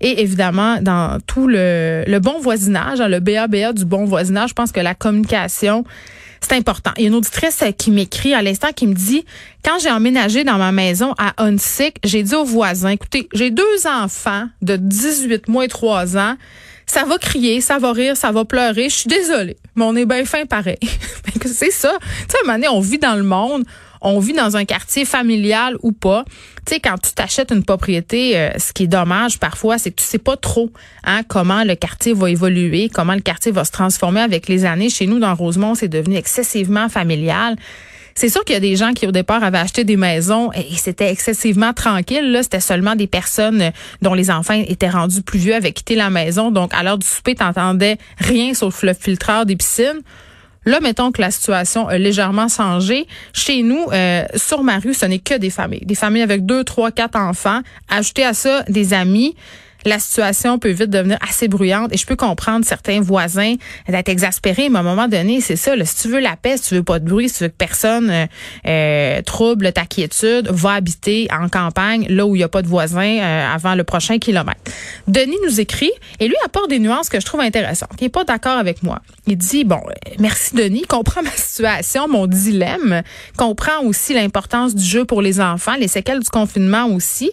Et 0.00 0.22
évidemment, 0.22 0.80
dans 0.80 1.18
tout 1.26 1.48
le, 1.48 2.04
le 2.06 2.18
bon 2.20 2.38
voisinage, 2.40 3.00
hein, 3.00 3.08
le 3.08 3.18
BABA 3.18 3.72
du 3.72 3.84
bon 3.84 4.04
voisinage, 4.04 4.50
je 4.50 4.54
pense 4.54 4.70
que 4.70 4.80
la 4.80 4.94
communication 4.94 5.84
c'est 6.40 6.54
important. 6.54 6.90
Il 6.96 7.02
y 7.02 7.04
a 7.06 7.08
une 7.08 7.14
auditrice 7.14 7.62
euh, 7.62 7.72
qui 7.72 7.90
m'écrit 7.90 8.34
à 8.34 8.42
l'instant 8.42 8.68
qui 8.74 8.86
me 8.86 8.94
dit 8.94 9.24
quand 9.64 9.78
j'ai 9.78 9.90
emménagé 9.90 10.44
dans 10.44 10.58
ma 10.58 10.72
maison 10.72 11.14
à 11.18 11.42
Hunsick, 11.42 11.98
j'ai 12.04 12.22
dit 12.22 12.34
aux 12.34 12.44
voisins 12.44 12.90
écoutez, 12.90 13.28
j'ai 13.32 13.50
deux 13.50 13.86
enfants 13.86 14.48
de 14.62 14.76
18 14.76 15.48
mois 15.48 15.64
et 15.64 15.68
3 15.68 16.16
ans. 16.16 16.36
Ça 16.86 17.04
va 17.04 17.18
crier, 17.18 17.60
ça 17.60 17.78
va 17.78 17.92
rire, 17.92 18.16
ça 18.16 18.32
va 18.32 18.46
pleurer. 18.46 18.88
Je 18.88 18.94
suis 18.94 19.08
désolée, 19.08 19.58
mais 19.76 19.84
on 19.84 19.94
est 19.94 20.06
bien 20.06 20.24
fin 20.24 20.46
pareil. 20.46 20.78
c'est 21.44 21.70
ça. 21.70 21.92
Tu 22.00 22.08
sais, 22.30 22.38
à 22.38 22.40
un 22.40 22.46
moment 22.46 22.54
donné, 22.54 22.68
on 22.68 22.80
vit 22.80 22.98
dans 22.98 23.14
le 23.14 23.24
monde 23.24 23.64
on 24.00 24.18
vit 24.18 24.32
dans 24.32 24.56
un 24.56 24.64
quartier 24.64 25.04
familial 25.04 25.76
ou 25.82 25.92
pas. 25.92 26.24
Tu 26.66 26.74
sais, 26.74 26.80
quand 26.80 26.96
tu 26.98 27.12
t'achètes 27.12 27.50
une 27.50 27.64
propriété, 27.64 28.38
euh, 28.38 28.50
ce 28.58 28.72
qui 28.72 28.84
est 28.84 28.88
dommage 28.88 29.38
parfois, 29.38 29.78
c'est 29.78 29.90
que 29.90 29.96
tu 29.96 30.04
sais 30.04 30.18
pas 30.18 30.36
trop 30.36 30.70
hein, 31.04 31.22
comment 31.26 31.64
le 31.64 31.74
quartier 31.74 32.12
va 32.12 32.30
évoluer, 32.30 32.88
comment 32.92 33.14
le 33.14 33.20
quartier 33.20 33.52
va 33.52 33.64
se 33.64 33.72
transformer 33.72 34.20
avec 34.20 34.48
les 34.48 34.64
années. 34.64 34.90
Chez 34.90 35.06
nous, 35.06 35.18
dans 35.18 35.34
Rosemont, 35.34 35.74
c'est 35.74 35.88
devenu 35.88 36.16
excessivement 36.16 36.88
familial. 36.88 37.56
C'est 38.18 38.30
sûr 38.30 38.44
qu'il 38.44 38.54
y 38.54 38.56
a 38.56 38.60
des 38.60 38.74
gens 38.74 38.94
qui 38.94 39.06
au 39.06 39.12
départ 39.12 39.44
avaient 39.44 39.58
acheté 39.58 39.84
des 39.84 39.96
maisons 39.96 40.50
et 40.52 40.74
c'était 40.76 41.08
excessivement 41.08 41.72
tranquille. 41.72 42.32
Là, 42.32 42.42
c'était 42.42 42.58
seulement 42.58 42.96
des 42.96 43.06
personnes 43.06 43.70
dont 44.02 44.12
les 44.12 44.28
enfants 44.28 44.60
étaient 44.66 44.88
rendus 44.88 45.22
plus 45.22 45.38
vieux 45.38 45.54
avaient 45.54 45.70
quitté 45.70 45.94
la 45.94 46.10
maison. 46.10 46.50
Donc, 46.50 46.74
à 46.74 46.82
l'heure 46.82 46.98
du 46.98 47.06
souper, 47.06 47.36
t'entendais 47.36 47.96
rien 48.18 48.54
sauf 48.54 48.82
le 48.82 48.92
filtreur 48.92 49.46
des 49.46 49.54
piscines. 49.54 50.00
Là, 50.68 50.80
mettons 50.80 51.12
que 51.12 51.22
la 51.22 51.30
situation 51.30 51.88
a 51.88 51.96
légèrement 51.96 52.46
changé. 52.48 53.06
Chez 53.32 53.62
nous, 53.62 53.86
euh, 53.90 54.24
sur 54.36 54.62
ma 54.62 54.78
rue, 54.78 54.92
ce 54.92 55.06
n'est 55.06 55.18
que 55.18 55.32
des 55.32 55.48
familles. 55.48 55.86
Des 55.86 55.94
familles 55.94 56.20
avec 56.20 56.44
deux, 56.44 56.62
trois, 56.62 56.90
quatre 56.90 57.16
enfants. 57.16 57.60
Ajouter 57.88 58.22
à 58.26 58.34
ça 58.34 58.64
des 58.68 58.92
amis 58.92 59.34
la 59.84 59.98
situation 59.98 60.58
peut 60.58 60.70
vite 60.70 60.90
devenir 60.90 61.18
assez 61.28 61.48
bruyante 61.48 61.92
et 61.92 61.96
je 61.96 62.06
peux 62.06 62.16
comprendre 62.16 62.64
certains 62.64 63.00
voisins 63.00 63.54
d'être 63.88 64.08
exaspérés, 64.08 64.68
mais 64.68 64.78
à 64.78 64.80
un 64.80 64.84
moment 64.84 65.08
donné, 65.08 65.40
c'est 65.40 65.56
ça. 65.56 65.72
si 65.84 66.02
tu 66.02 66.08
veux 66.08 66.20
la 66.20 66.36
paix, 66.36 66.56
si 66.56 66.68
tu 66.68 66.74
veux 66.74 66.82
pas 66.82 66.98
de 66.98 67.08
bruit, 67.08 67.28
si 67.28 67.38
tu 67.38 67.44
veux 67.44 67.50
que 67.50 67.56
personne 67.56 68.10
euh, 68.10 68.26
euh, 68.66 69.22
trouble 69.22 69.72
ta 69.72 69.86
quiétude, 69.86 70.48
va 70.50 70.74
habiter 70.74 71.28
en 71.30 71.48
campagne, 71.48 72.06
là 72.08 72.26
où 72.26 72.34
il 72.34 72.38
n'y 72.38 72.44
a 72.44 72.48
pas 72.48 72.62
de 72.62 72.68
voisins, 72.68 73.18
euh, 73.18 73.54
avant 73.54 73.74
le 73.74 73.84
prochain 73.84 74.18
kilomètre. 74.18 74.60
Denis 75.06 75.36
nous 75.44 75.60
écrit 75.60 75.92
et 76.20 76.28
lui 76.28 76.36
apporte 76.44 76.68
des 76.68 76.78
nuances 76.78 77.08
que 77.08 77.20
je 77.20 77.26
trouve 77.26 77.40
intéressantes. 77.40 77.90
Il 78.00 78.04
n'est 78.04 78.08
pas 78.10 78.24
d'accord 78.24 78.58
avec 78.58 78.82
moi. 78.82 79.00
Il 79.26 79.36
dit, 79.36 79.64
bon, 79.64 79.80
merci 80.18 80.54
Denis, 80.54 80.82
comprend 80.88 81.22
ma 81.22 81.30
situation, 81.30 82.08
mon 82.08 82.26
dilemme, 82.26 83.02
comprend 83.36 83.82
aussi 83.84 84.14
l'importance 84.14 84.74
du 84.74 84.84
jeu 84.84 85.04
pour 85.04 85.22
les 85.22 85.40
enfants, 85.40 85.74
les 85.78 85.88
séquelles 85.88 86.20
du 86.20 86.28
confinement 86.28 86.86
aussi, 86.86 87.30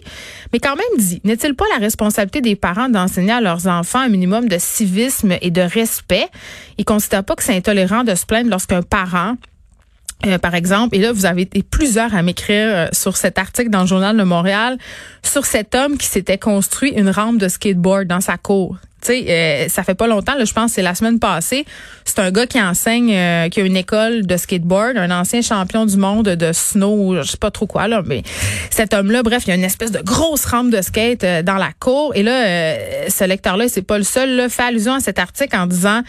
mais 0.52 0.58
quand 0.58 0.76
même 0.76 0.98
dit, 0.98 1.20
n'est-il 1.24 1.54
pas 1.54 1.64
la 1.74 1.78
responsabilité 1.78 2.35
des 2.40 2.56
parents 2.56 2.88
d'enseigner 2.88 3.32
à 3.32 3.40
leurs 3.40 3.66
enfants 3.66 4.00
un 4.00 4.08
minimum 4.08 4.48
de 4.48 4.56
civisme 4.58 5.34
et 5.40 5.50
de 5.50 5.62
respect. 5.62 6.28
Ils 6.78 6.84
considèrent 6.84 7.24
pas 7.24 7.34
que 7.34 7.42
c'est 7.42 7.56
intolérant 7.56 8.04
de 8.04 8.14
se 8.14 8.26
plaindre 8.26 8.50
lorsqu'un 8.50 8.82
parent 8.82 9.36
euh, 10.24 10.38
par 10.38 10.54
exemple, 10.54 10.96
et 10.96 10.98
là, 10.98 11.12
vous 11.12 11.26
avez 11.26 11.42
été 11.42 11.62
plusieurs 11.62 12.14
à 12.14 12.22
m'écrire 12.22 12.68
euh, 12.68 12.86
sur 12.92 13.16
cet 13.16 13.38
article 13.38 13.68
dans 13.68 13.82
le 13.82 13.86
Journal 13.86 14.16
de 14.16 14.22
Montréal, 14.22 14.78
sur 15.22 15.44
cet 15.44 15.74
homme 15.74 15.98
qui 15.98 16.06
s'était 16.06 16.38
construit 16.38 16.90
une 16.90 17.10
rampe 17.10 17.38
de 17.38 17.48
skateboard 17.48 18.06
dans 18.06 18.22
sa 18.22 18.38
cour. 18.38 18.78
Tu 19.02 19.08
sais, 19.08 19.26
euh, 19.28 19.68
ça 19.68 19.82
fait 19.82 19.94
pas 19.94 20.06
longtemps, 20.06 20.32
je 20.42 20.52
pense 20.52 20.72
c'est 20.72 20.82
la 20.82 20.94
semaine 20.94 21.18
passée. 21.18 21.66
C'est 22.04 22.18
un 22.18 22.30
gars 22.30 22.46
qui 22.46 22.60
enseigne, 22.60 23.12
euh, 23.14 23.48
qui 23.50 23.60
a 23.60 23.64
une 23.64 23.76
école 23.76 24.26
de 24.26 24.36
skateboard, 24.36 24.96
un 24.96 25.10
ancien 25.10 25.42
champion 25.42 25.84
du 25.84 25.96
monde 25.96 26.28
de 26.28 26.52
snow, 26.52 27.22
je 27.22 27.30
sais 27.30 27.36
pas 27.36 27.50
trop 27.50 27.66
quoi 27.66 27.88
là, 27.88 28.02
mais 28.06 28.22
cet 28.70 28.94
homme-là, 28.94 29.22
bref, 29.22 29.42
il 29.46 29.50
y 29.50 29.52
a 29.52 29.54
une 29.54 29.64
espèce 29.64 29.92
de 29.92 30.00
grosse 30.00 30.46
rampe 30.46 30.70
de 30.70 30.80
skate 30.80 31.24
euh, 31.24 31.42
dans 31.42 31.56
la 31.56 31.70
cour. 31.78 32.12
Et 32.14 32.22
là, 32.22 32.76
ce 33.08 33.24
lecteur-là, 33.24 33.68
c'est 33.68 33.82
pas 33.82 33.98
le 33.98 34.04
seul, 34.04 34.34
là, 34.34 34.48
fait 34.48 34.62
allusion 34.62 34.94
à 34.94 35.00
cet 35.00 35.18
article 35.18 35.54
en 35.56 35.66
disant, 35.66 36.02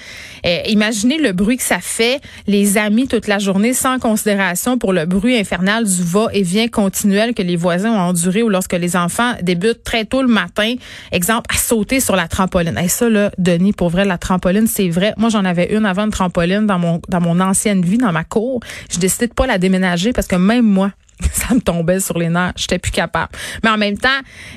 imaginez 0.65 1.17
le 1.17 1.33
bruit 1.33 1.57
que 1.57 1.63
ça 1.63 1.79
fait, 1.81 2.21
les 2.47 2.77
amis 2.77 3.07
toute 3.07 3.27
la 3.27 3.39
journée, 3.39 3.73
sans 3.73 3.99
considération 3.99 4.77
pour 4.77 4.93
le 4.93 5.05
bruit 5.05 5.37
infernal 5.37 5.83
du 5.83 6.03
va-et-vient 6.03 6.67
continuel 6.67 7.33
que 7.33 7.41
les 7.41 7.55
voisins 7.55 7.91
ont 7.91 8.09
enduré 8.09 8.43
ou 8.43 8.49
lorsque 8.49 8.73
les 8.73 8.95
enfants 8.95 9.33
débutent 9.41 9.83
très 9.83 10.05
tôt 10.05 10.21
le 10.21 10.27
matin, 10.27 10.75
exemple, 11.11 11.53
à 11.53 11.57
sauter 11.57 11.99
sur 11.99 12.15
la 12.15 12.27
trampoline 12.27 12.76
ça, 12.87 13.09
là, 13.09 13.31
Denis, 13.37 13.73
pour 13.73 13.89
vrai, 13.89 14.05
la 14.05 14.17
trampoline, 14.17 14.67
c'est 14.67 14.89
vrai. 14.89 15.13
Moi, 15.17 15.29
j'en 15.29 15.45
avais 15.45 15.75
une 15.75 15.85
avant 15.85 16.05
de 16.05 16.11
trampoline 16.11 16.65
dans 16.65 16.79
mon, 16.79 17.01
dans 17.09 17.21
mon 17.21 17.39
ancienne 17.39 17.83
vie, 17.83 17.97
dans 17.97 18.11
ma 18.11 18.23
cour. 18.23 18.59
J'ai 18.91 18.99
décidé 18.99 19.27
de 19.27 19.33
pas 19.33 19.47
la 19.47 19.57
déménager 19.57 20.13
parce 20.13 20.27
que 20.27 20.35
même 20.35 20.65
moi, 20.65 20.91
ça 21.33 21.53
me 21.55 21.59
tombait 21.59 21.99
sur 21.99 22.17
les 22.17 22.29
nerfs, 22.29 22.53
j'étais 22.55 22.79
plus 22.79 22.91
capable. 22.91 23.31
Mais 23.63 23.69
en 23.69 23.77
même 23.77 23.97
temps, 23.97 24.09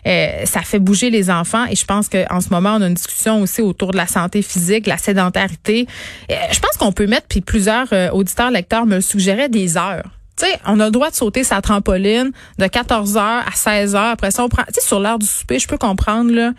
euh, 0.06 0.44
ça 0.44 0.60
fait 0.60 0.78
bouger 0.78 1.10
les 1.10 1.30
enfants 1.30 1.64
et 1.66 1.76
je 1.76 1.84
pense 1.84 2.08
qu'en 2.08 2.40
ce 2.40 2.50
moment, 2.50 2.76
on 2.76 2.82
a 2.82 2.86
une 2.86 2.94
discussion 2.94 3.40
aussi 3.40 3.62
autour 3.62 3.92
de 3.92 3.96
la 3.96 4.06
santé 4.06 4.42
physique, 4.42 4.86
la 4.86 4.98
sédentarité. 4.98 5.86
Euh, 6.30 6.34
je 6.52 6.60
pense 6.60 6.76
qu'on 6.76 6.92
peut 6.92 7.06
mettre, 7.06 7.26
puis 7.28 7.40
plusieurs 7.40 7.92
euh, 7.92 8.10
auditeurs, 8.10 8.50
lecteurs 8.50 8.86
me 8.86 9.00
suggéraient 9.00 9.48
des 9.48 9.76
heures. 9.76 10.04
Tu 10.36 10.46
sais, 10.46 10.58
on 10.66 10.80
a 10.80 10.86
le 10.86 10.90
droit 10.90 11.10
de 11.10 11.14
sauter 11.14 11.44
sa 11.44 11.60
trampoline 11.60 12.30
de 12.58 12.66
14 12.66 13.16
heures 13.16 13.44
à 13.46 13.52
16 13.54 13.94
heures. 13.94 14.12
Après 14.12 14.30
ça, 14.30 14.44
on 14.44 14.48
prend, 14.48 14.64
tu 14.64 14.74
sais, 14.74 14.86
sur 14.86 15.00
l'heure 15.00 15.18
du 15.18 15.26
souper, 15.26 15.58
je 15.58 15.68
peux 15.68 15.78
comprendre, 15.78 16.32
là 16.32 16.52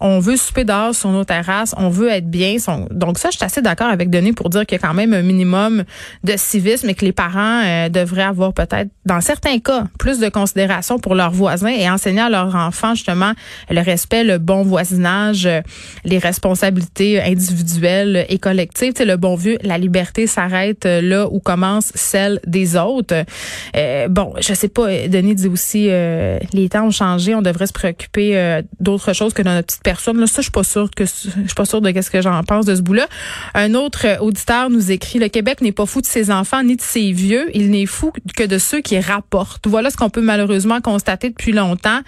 on 0.00 0.20
veut 0.20 0.36
souper 0.36 0.64
dehors 0.64 0.94
sur 0.94 1.10
nos 1.10 1.24
terrasses, 1.24 1.74
on 1.76 1.88
veut 1.88 2.08
être 2.08 2.30
bien. 2.30 2.56
Donc 2.90 3.18
ça, 3.18 3.30
je 3.30 3.36
suis 3.36 3.44
assez 3.44 3.62
d'accord 3.62 3.88
avec 3.88 4.10
Denis 4.10 4.32
pour 4.32 4.48
dire 4.50 4.64
qu'il 4.64 4.78
y 4.78 4.82
a 4.82 4.86
quand 4.86 4.94
même 4.94 5.12
un 5.12 5.22
minimum 5.22 5.84
de 6.24 6.34
civisme 6.36 6.88
et 6.88 6.94
que 6.94 7.04
les 7.04 7.12
parents 7.12 7.62
euh, 7.64 7.88
devraient 7.88 8.22
avoir 8.22 8.52
peut-être, 8.52 8.88
dans 9.06 9.20
certains 9.20 9.58
cas, 9.58 9.84
plus 9.98 10.18
de 10.20 10.28
considération 10.28 10.98
pour 10.98 11.14
leurs 11.14 11.30
voisins 11.30 11.68
et 11.68 11.88
enseigner 11.90 12.20
à 12.20 12.28
leurs 12.28 12.54
enfants 12.54 12.94
justement 12.94 13.32
le 13.70 13.80
respect, 13.80 14.24
le 14.24 14.38
bon 14.38 14.62
voisinage, 14.62 15.46
euh, 15.46 15.60
les 16.04 16.18
responsabilités 16.18 17.20
individuelles 17.20 18.26
et 18.28 18.38
collectives. 18.38 18.92
Tu 18.92 19.04
le 19.04 19.16
bon 19.16 19.34
vieux, 19.34 19.58
la 19.62 19.78
liberté 19.78 20.26
s'arrête 20.26 20.86
euh, 20.86 21.00
là 21.00 21.28
où 21.30 21.40
commence 21.40 21.92
celle 21.94 22.40
des 22.46 22.76
autres. 22.76 23.24
bon, 24.08 24.34
je 24.40 24.54
sais 24.54 24.68
pas, 24.68 25.08
Denis 25.08 25.34
dit 25.34 25.48
aussi, 25.48 25.88
les 25.88 26.68
temps 26.70 26.86
ont 26.86 26.90
changé, 26.90 27.34
on 27.34 27.42
devrait 27.42 27.66
se 27.66 27.72
préoccuper 27.72 28.60
d'autres 28.80 29.12
choses 29.12 29.32
que 29.32 29.42
dans 29.42 29.54
notre 29.54 29.68
petite 29.68 29.87
personne. 29.88 30.20
Là, 30.20 30.26
ça, 30.26 30.36
je 30.36 30.42
suis 30.42 30.50
pas 30.50 30.64
sûre 30.64 30.90
que 30.94 31.06
je 31.06 31.10
suis 31.30 31.54
pas 31.56 31.64
sûre 31.64 31.80
de 31.80 31.90
qu'est-ce 31.90 32.10
que 32.10 32.20
j'en 32.20 32.42
pense 32.44 32.66
de 32.66 32.74
ce 32.74 32.82
bout-là. 32.82 33.08
Un 33.54 33.72
autre 33.72 34.06
euh, 34.06 34.18
auditeur 34.18 34.68
nous 34.68 34.90
écrit 34.90 35.18
le 35.18 35.28
Québec 35.28 35.62
n'est 35.62 35.72
pas 35.72 35.86
fou 35.86 36.02
de 36.02 36.06
ses 36.06 36.30
enfants 36.30 36.62
ni 36.62 36.76
de 36.76 36.82
ses 36.82 37.10
vieux, 37.12 37.48
il 37.54 37.70
n'est 37.70 37.86
fou 37.86 38.12
que 38.36 38.44
de 38.44 38.58
ceux 38.58 38.82
qui 38.82 39.00
rapportent. 39.00 39.66
Voilà 39.66 39.88
ce 39.88 39.96
qu'on 39.96 40.10
peut 40.10 40.20
malheureusement 40.20 40.82
constater 40.82 41.30
depuis 41.30 41.52
longtemps. 41.52 42.00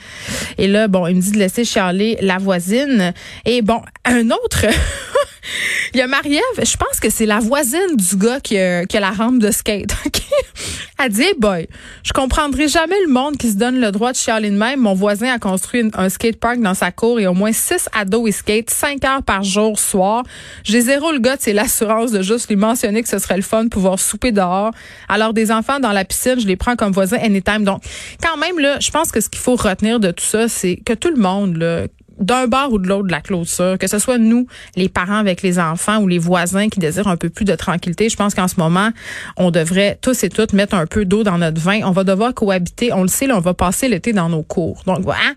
Et 0.59 0.69
là, 0.69 0.89
bon, 0.89 1.07
il 1.07 1.17
me 1.17 1.23
dit 1.23 1.31
de 1.31 1.39
laisser 1.39 1.65
chialer 1.65 2.19
la 2.21 2.37
voisine. 2.37 3.15
Et 3.47 3.63
bon, 3.63 3.81
un 4.05 4.31
autre 4.31 4.67
Il 5.95 5.99
y 5.99 6.03
a 6.03 6.07
Marie-Ève, 6.07 6.65
je 6.65 6.77
pense 6.77 7.01
que 7.01 7.09
c'est 7.09 7.27
la 7.27 7.39
voisine 7.39 7.97
du 7.97 8.17
gars 8.17 8.41
qui 8.41 8.59
a, 8.59 8.85
qui 8.85 8.99
la 8.99 9.11
rampe 9.11 9.39
de 9.39 9.51
skate. 9.51 9.91
Elle 11.03 11.13
dit, 11.13 11.33
boy, 11.39 11.67
je 12.03 12.13
comprendrai 12.13 12.69
jamais 12.69 12.97
le 13.07 13.11
monde 13.11 13.39
qui 13.39 13.49
se 13.49 13.57
donne 13.57 13.81
le 13.81 13.91
droit 13.91 14.13
de 14.13 14.17
chialer 14.19 14.51
de 14.51 14.57
même. 14.57 14.81
Mon 14.81 14.93
voisin 14.93 15.33
a 15.33 15.39
construit 15.39 15.91
un 15.95 16.11
skatepark 16.11 16.61
dans 16.61 16.75
sa 16.75 16.93
cour 16.93 17.19
et 17.19 17.27
au 17.27 17.33
moins 17.33 17.53
six 17.53 17.89
ados 17.95 18.29
et 18.29 18.33
skate 18.33 18.69
cinq 18.69 19.03
heures 19.05 19.23
par 19.23 19.43
jour, 19.43 19.79
soir. 19.79 20.25
J'ai 20.63 20.83
zéro 20.83 21.11
le 21.11 21.19
gars, 21.19 21.37
c'est 21.39 21.55
l'assurance 21.55 22.13
de 22.13 22.21
juste 22.21 22.49
lui 22.51 22.57
mentionner 22.57 23.03
que 23.03 23.09
ce 23.09 23.19
serait 23.19 23.37
le 23.37 23.43
fun 23.43 23.65
de 23.65 23.69
pouvoir 23.71 23.99
souper 23.99 24.31
dehors. 24.31 24.73
Alors, 25.09 25.33
des 25.33 25.51
enfants 25.51 25.81
dans 25.81 25.93
la 25.93 26.05
piscine, 26.05 26.39
je 26.39 26.47
les 26.47 26.57
prends 26.57 26.77
comme 26.77 26.93
voisins 26.93 27.19
anytime. 27.19 27.65
Donc, 27.65 27.83
quand 28.23 28.37
même, 28.37 28.59
là, 28.59 28.79
je 28.81 28.91
pense 28.91 29.11
que 29.11 29.23
ce 29.23 29.31
qu'il 29.31 29.41
faut 29.41 29.57
retenir 29.57 30.01
de 30.01 30.11
tout 30.11 30.25
ça, 30.25 30.49
c'est 30.49 30.77
que 30.77 30.93
tout 30.93 31.11
le 31.11 31.21
monde, 31.21 31.57
là, 31.57 31.87
d'un 32.21 32.47
bord 32.47 32.73
ou 32.73 32.79
de 32.79 32.87
l'autre 32.87 33.07
de 33.07 33.13
la 33.13 33.21
clôture, 33.21 33.77
que 33.79 33.87
ce 33.87 33.99
soit 33.99 34.19
nous, 34.19 34.47
les 34.77 34.89
parents 34.89 35.17
avec 35.17 35.43
les 35.43 35.59
enfants 35.59 35.99
ou 35.99 36.07
les 36.07 36.19
voisins 36.19 36.69
qui 36.69 36.79
désirent 36.79 37.09
un 37.09 37.17
peu 37.17 37.31
plus 37.31 37.45
de 37.45 37.55
tranquillité, 37.55 38.09
je 38.09 38.17
pense 38.17 38.35
qu'en 38.35 38.49
ce 38.49 38.57
moment, 38.59 38.91
on 39.37 39.51
devrait 39.51 39.99
tous 40.01 40.23
et 40.23 40.29
toutes 40.29 40.53
mettre 40.53 40.75
un 40.75 40.87
peu 40.87 41.05
d'eau 41.05 41.25
dans 41.25 41.39
notre 41.39 41.61
vin. 41.61 41.81
On 41.85 41.93
va 41.93 42.05
devoir 42.05 42.35
cohabiter. 42.35 42.93
On 42.93 43.03
le 43.03 43.09
sait, 43.09 43.27
là, 43.27 43.37
on 43.37 43.41
va 43.41 43.55
passer 43.55 43.89
l'été 43.89 44.13
dans 44.13 44.29
nos 44.29 44.43
cours. 44.43 44.83
Donc, 44.87 45.01
voilà. 45.01 45.33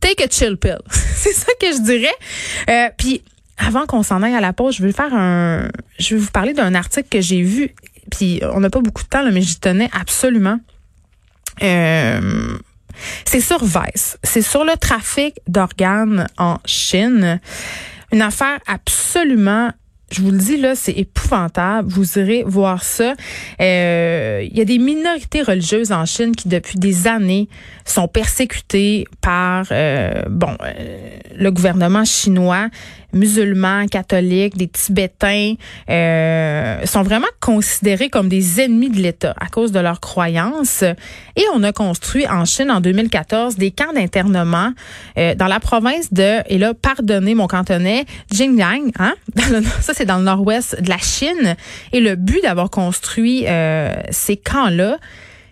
Take 0.00 0.22
a 0.22 0.28
chill 0.28 0.56
pill. 0.56 0.78
C'est 0.90 1.32
ça 1.32 1.52
que 1.60 1.66
je 1.66 1.82
dirais. 1.82 2.14
Euh, 2.68 2.90
puis, 2.96 3.22
avant 3.56 3.86
qu'on 3.86 4.02
s'en 4.02 4.22
aille 4.22 4.34
à 4.34 4.40
la 4.40 4.52
pause, 4.52 4.76
je 4.76 4.82
veux 4.82 4.92
faire 4.92 5.14
un, 5.14 5.68
je 5.98 6.14
vais 6.14 6.20
vous 6.20 6.30
parler 6.30 6.52
d'un 6.52 6.74
article 6.74 7.08
que 7.08 7.20
j'ai 7.20 7.42
vu. 7.42 7.74
Puis 8.10 8.40
on 8.52 8.60
n'a 8.60 8.70
pas 8.70 8.80
beaucoup 8.80 9.02
de 9.02 9.08
temps, 9.08 9.24
mais 9.30 9.40
j'y 9.40 9.58
tenais 9.58 9.88
absolument. 9.92 10.58
Euh, 11.62 12.58
c'est 13.24 13.40
sur 13.40 13.64
Vice. 13.64 14.18
C'est 14.22 14.42
sur 14.42 14.64
le 14.64 14.76
trafic 14.76 15.40
d'organes 15.48 16.26
en 16.38 16.58
Chine. 16.64 17.40
Une 18.12 18.22
affaire 18.22 18.58
absolument 18.66 19.70
je 20.14 20.22
vous 20.22 20.30
le 20.30 20.38
dis 20.38 20.56
là, 20.56 20.76
c'est 20.76 20.92
épouvantable. 20.92 21.88
Vous 21.88 22.18
irez 22.18 22.44
voir 22.46 22.84
ça. 22.84 23.14
Euh, 23.60 24.46
il 24.48 24.56
y 24.56 24.60
a 24.60 24.64
des 24.64 24.78
minorités 24.78 25.42
religieuses 25.42 25.90
en 25.90 26.04
Chine 26.04 26.36
qui 26.36 26.48
depuis 26.48 26.78
des 26.78 27.08
années 27.08 27.48
sont 27.84 28.08
persécutées 28.08 29.04
par 29.20 29.66
euh, 29.70 30.22
bon 30.28 30.56
euh, 30.62 31.18
le 31.36 31.50
gouvernement 31.50 32.04
chinois 32.04 32.68
musulmans, 33.14 33.86
catholiques, 33.86 34.56
des 34.56 34.68
Tibétains 34.68 35.54
euh, 35.88 36.84
sont 36.84 37.02
vraiment 37.02 37.28
considérés 37.40 38.10
comme 38.10 38.28
des 38.28 38.60
ennemis 38.60 38.90
de 38.90 38.98
l'État 39.00 39.34
à 39.40 39.46
cause 39.46 39.72
de 39.72 39.80
leurs 39.80 40.00
croyances. 40.00 40.82
Et 41.36 41.44
on 41.54 41.62
a 41.62 41.72
construit 41.72 42.26
en 42.28 42.44
Chine 42.44 42.70
en 42.70 42.80
2014 42.80 43.56
des 43.56 43.70
camps 43.70 43.92
d'internement 43.94 44.72
euh, 45.16 45.34
dans 45.34 45.46
la 45.46 45.60
province 45.60 46.12
de, 46.12 46.40
et 46.48 46.58
là, 46.58 46.74
pardonnez 46.74 47.34
mon 47.34 47.46
cantonais, 47.46 48.04
Xinjiang, 48.32 48.90
hein? 48.98 49.14
ça 49.80 49.94
c'est 49.94 50.06
dans 50.06 50.18
le 50.18 50.24
nord-ouest 50.24 50.80
de 50.82 50.88
la 50.88 50.98
Chine. 50.98 51.56
Et 51.92 52.00
le 52.00 52.16
but 52.16 52.42
d'avoir 52.42 52.70
construit 52.70 53.44
euh, 53.46 53.94
ces 54.10 54.36
camps-là, 54.36 54.98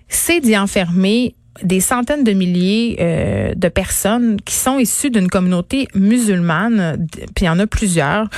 c'est 0.09 0.41
d'y 0.41 0.59
enfermer 0.59 1.35
des 1.63 1.81
centaines 1.81 2.25
de 2.25 2.33
milliers 2.33 2.97
euh, 3.01 3.53
de 3.55 3.69
personnes 3.69 4.41
qui 4.41 4.55
sont 4.55 4.79
issues 4.79 5.11
d'une 5.11 5.29
communauté 5.29 5.89
musulmane, 5.95 7.07
puis 7.35 7.45
il 7.45 7.47
y 7.47 7.49
en 7.49 7.59
a 7.59 7.67
plusieurs. 7.67 8.29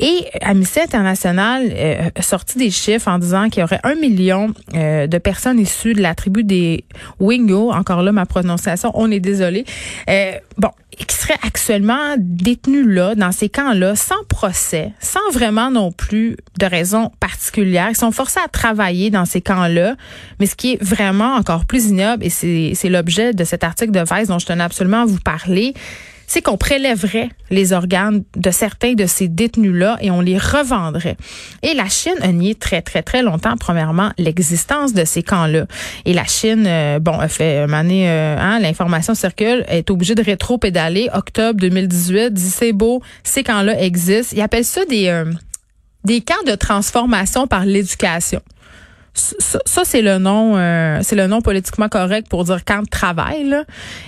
Et 0.00 0.26
Amnesty 0.40 0.80
International 0.80 1.62
euh, 1.70 2.08
a 2.14 2.22
sorti 2.22 2.56
des 2.56 2.70
chiffres 2.70 3.06
en 3.06 3.18
disant 3.18 3.50
qu'il 3.50 3.60
y 3.60 3.64
aurait 3.64 3.80
un 3.84 3.94
million 3.94 4.54
euh, 4.74 5.06
de 5.06 5.18
personnes 5.18 5.60
issues 5.60 5.92
de 5.92 6.00
la 6.00 6.14
tribu 6.14 6.42
des 6.42 6.84
Wingo, 7.20 7.70
encore 7.70 8.02
là 8.02 8.10
ma 8.10 8.24
prononciation, 8.24 8.92
on 8.94 9.10
est 9.10 9.20
désolé. 9.20 9.66
Euh, 10.08 10.32
bon, 10.56 10.70
qui 11.06 11.14
seraient 11.14 11.38
actuellement 11.42 12.14
détenus 12.18 12.86
là, 12.86 13.14
dans 13.14 13.30
ces 13.30 13.50
camps-là, 13.50 13.94
sans 13.94 14.24
procès, 14.28 14.92
sans 15.00 15.30
vraiment 15.32 15.70
non 15.70 15.92
plus 15.92 16.36
de 16.58 16.66
raison 16.66 17.10
particulière. 17.20 17.88
Ils 17.90 17.96
sont 17.96 18.12
forcés 18.12 18.40
à 18.42 18.48
travailler 18.48 19.10
dans 19.10 19.26
ces 19.26 19.42
camps-là. 19.42 19.96
Mais 20.38 20.46
ce 20.46 20.56
qui 20.56 20.72
est 20.72 20.82
vraiment 20.82 21.34
encore 21.34 21.66
plus 21.66 21.88
ignoble, 21.88 22.24
et 22.24 22.30
c'est 22.30 22.88
l'objet 22.88 23.34
de 23.34 23.44
cet 23.44 23.64
article 23.64 23.92
de 23.92 24.00
Vice 24.00 24.28
dont 24.28 24.38
je 24.38 24.46
tenais 24.46 24.64
absolument 24.64 25.02
à 25.02 25.06
vous 25.06 25.20
parler, 25.20 25.74
c'est 26.30 26.42
qu'on 26.42 26.56
prélèverait 26.56 27.28
les 27.50 27.72
organes 27.72 28.22
de 28.36 28.52
certains 28.52 28.92
de 28.92 29.04
ces 29.06 29.26
détenus-là 29.26 29.98
et 30.00 30.12
on 30.12 30.20
les 30.20 30.38
revendrait. 30.38 31.16
Et 31.64 31.74
la 31.74 31.88
Chine 31.88 32.14
a 32.20 32.28
nié 32.28 32.54
très, 32.54 32.82
très, 32.82 33.02
très 33.02 33.24
longtemps, 33.24 33.56
premièrement, 33.58 34.12
l'existence 34.16 34.94
de 34.94 35.04
ces 35.04 35.24
camps-là. 35.24 35.66
Et 36.04 36.12
la 36.12 36.22
Chine, 36.22 36.66
euh, 36.68 37.00
bon, 37.00 37.18
a 37.18 37.26
fait 37.26 37.64
une 37.64 37.74
année, 37.74 38.08
euh, 38.08 38.36
hein, 38.38 38.60
l'information 38.60 39.16
circule, 39.16 39.64
est 39.66 39.90
obligée 39.90 40.14
de 40.14 40.22
rétro-pédaler. 40.22 41.08
Octobre 41.12 41.58
2018, 41.58 42.32
dit 42.32 42.48
c'est 42.48 42.72
beau, 42.72 43.02
ces 43.24 43.42
camps-là 43.42 43.82
existent. 43.82 44.36
Ils 44.36 44.42
appellent 44.42 44.64
ça 44.64 44.84
des, 44.84 45.08
euh, 45.08 45.24
des 46.04 46.20
camps 46.20 46.44
de 46.46 46.54
transformation 46.54 47.48
par 47.48 47.64
l'éducation. 47.64 48.40
Ça, 49.12 49.82
c'est 49.84 50.02
le 50.02 50.18
nom, 50.18 50.56
euh, 50.56 51.00
c'est 51.02 51.16
le 51.16 51.26
nom 51.26 51.40
politiquement 51.40 51.88
correct 51.88 52.28
pour 52.28 52.44
dire 52.44 52.64
camp 52.64 52.82
de 52.82 52.88
travail. 52.88 53.54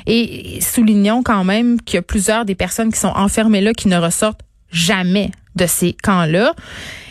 Et 0.06 0.60
soulignons 0.60 1.22
quand 1.22 1.44
même 1.44 1.80
qu'il 1.80 1.96
y 1.96 1.98
a 1.98 2.02
plusieurs 2.02 2.44
des 2.44 2.54
personnes 2.54 2.92
qui 2.92 3.00
sont 3.00 3.08
enfermées 3.08 3.60
là 3.60 3.72
qui 3.72 3.88
ne 3.88 3.98
ressortent 3.98 4.42
jamais 4.70 5.30
de 5.56 5.66
ces 5.66 5.92
camps-là. 5.92 6.54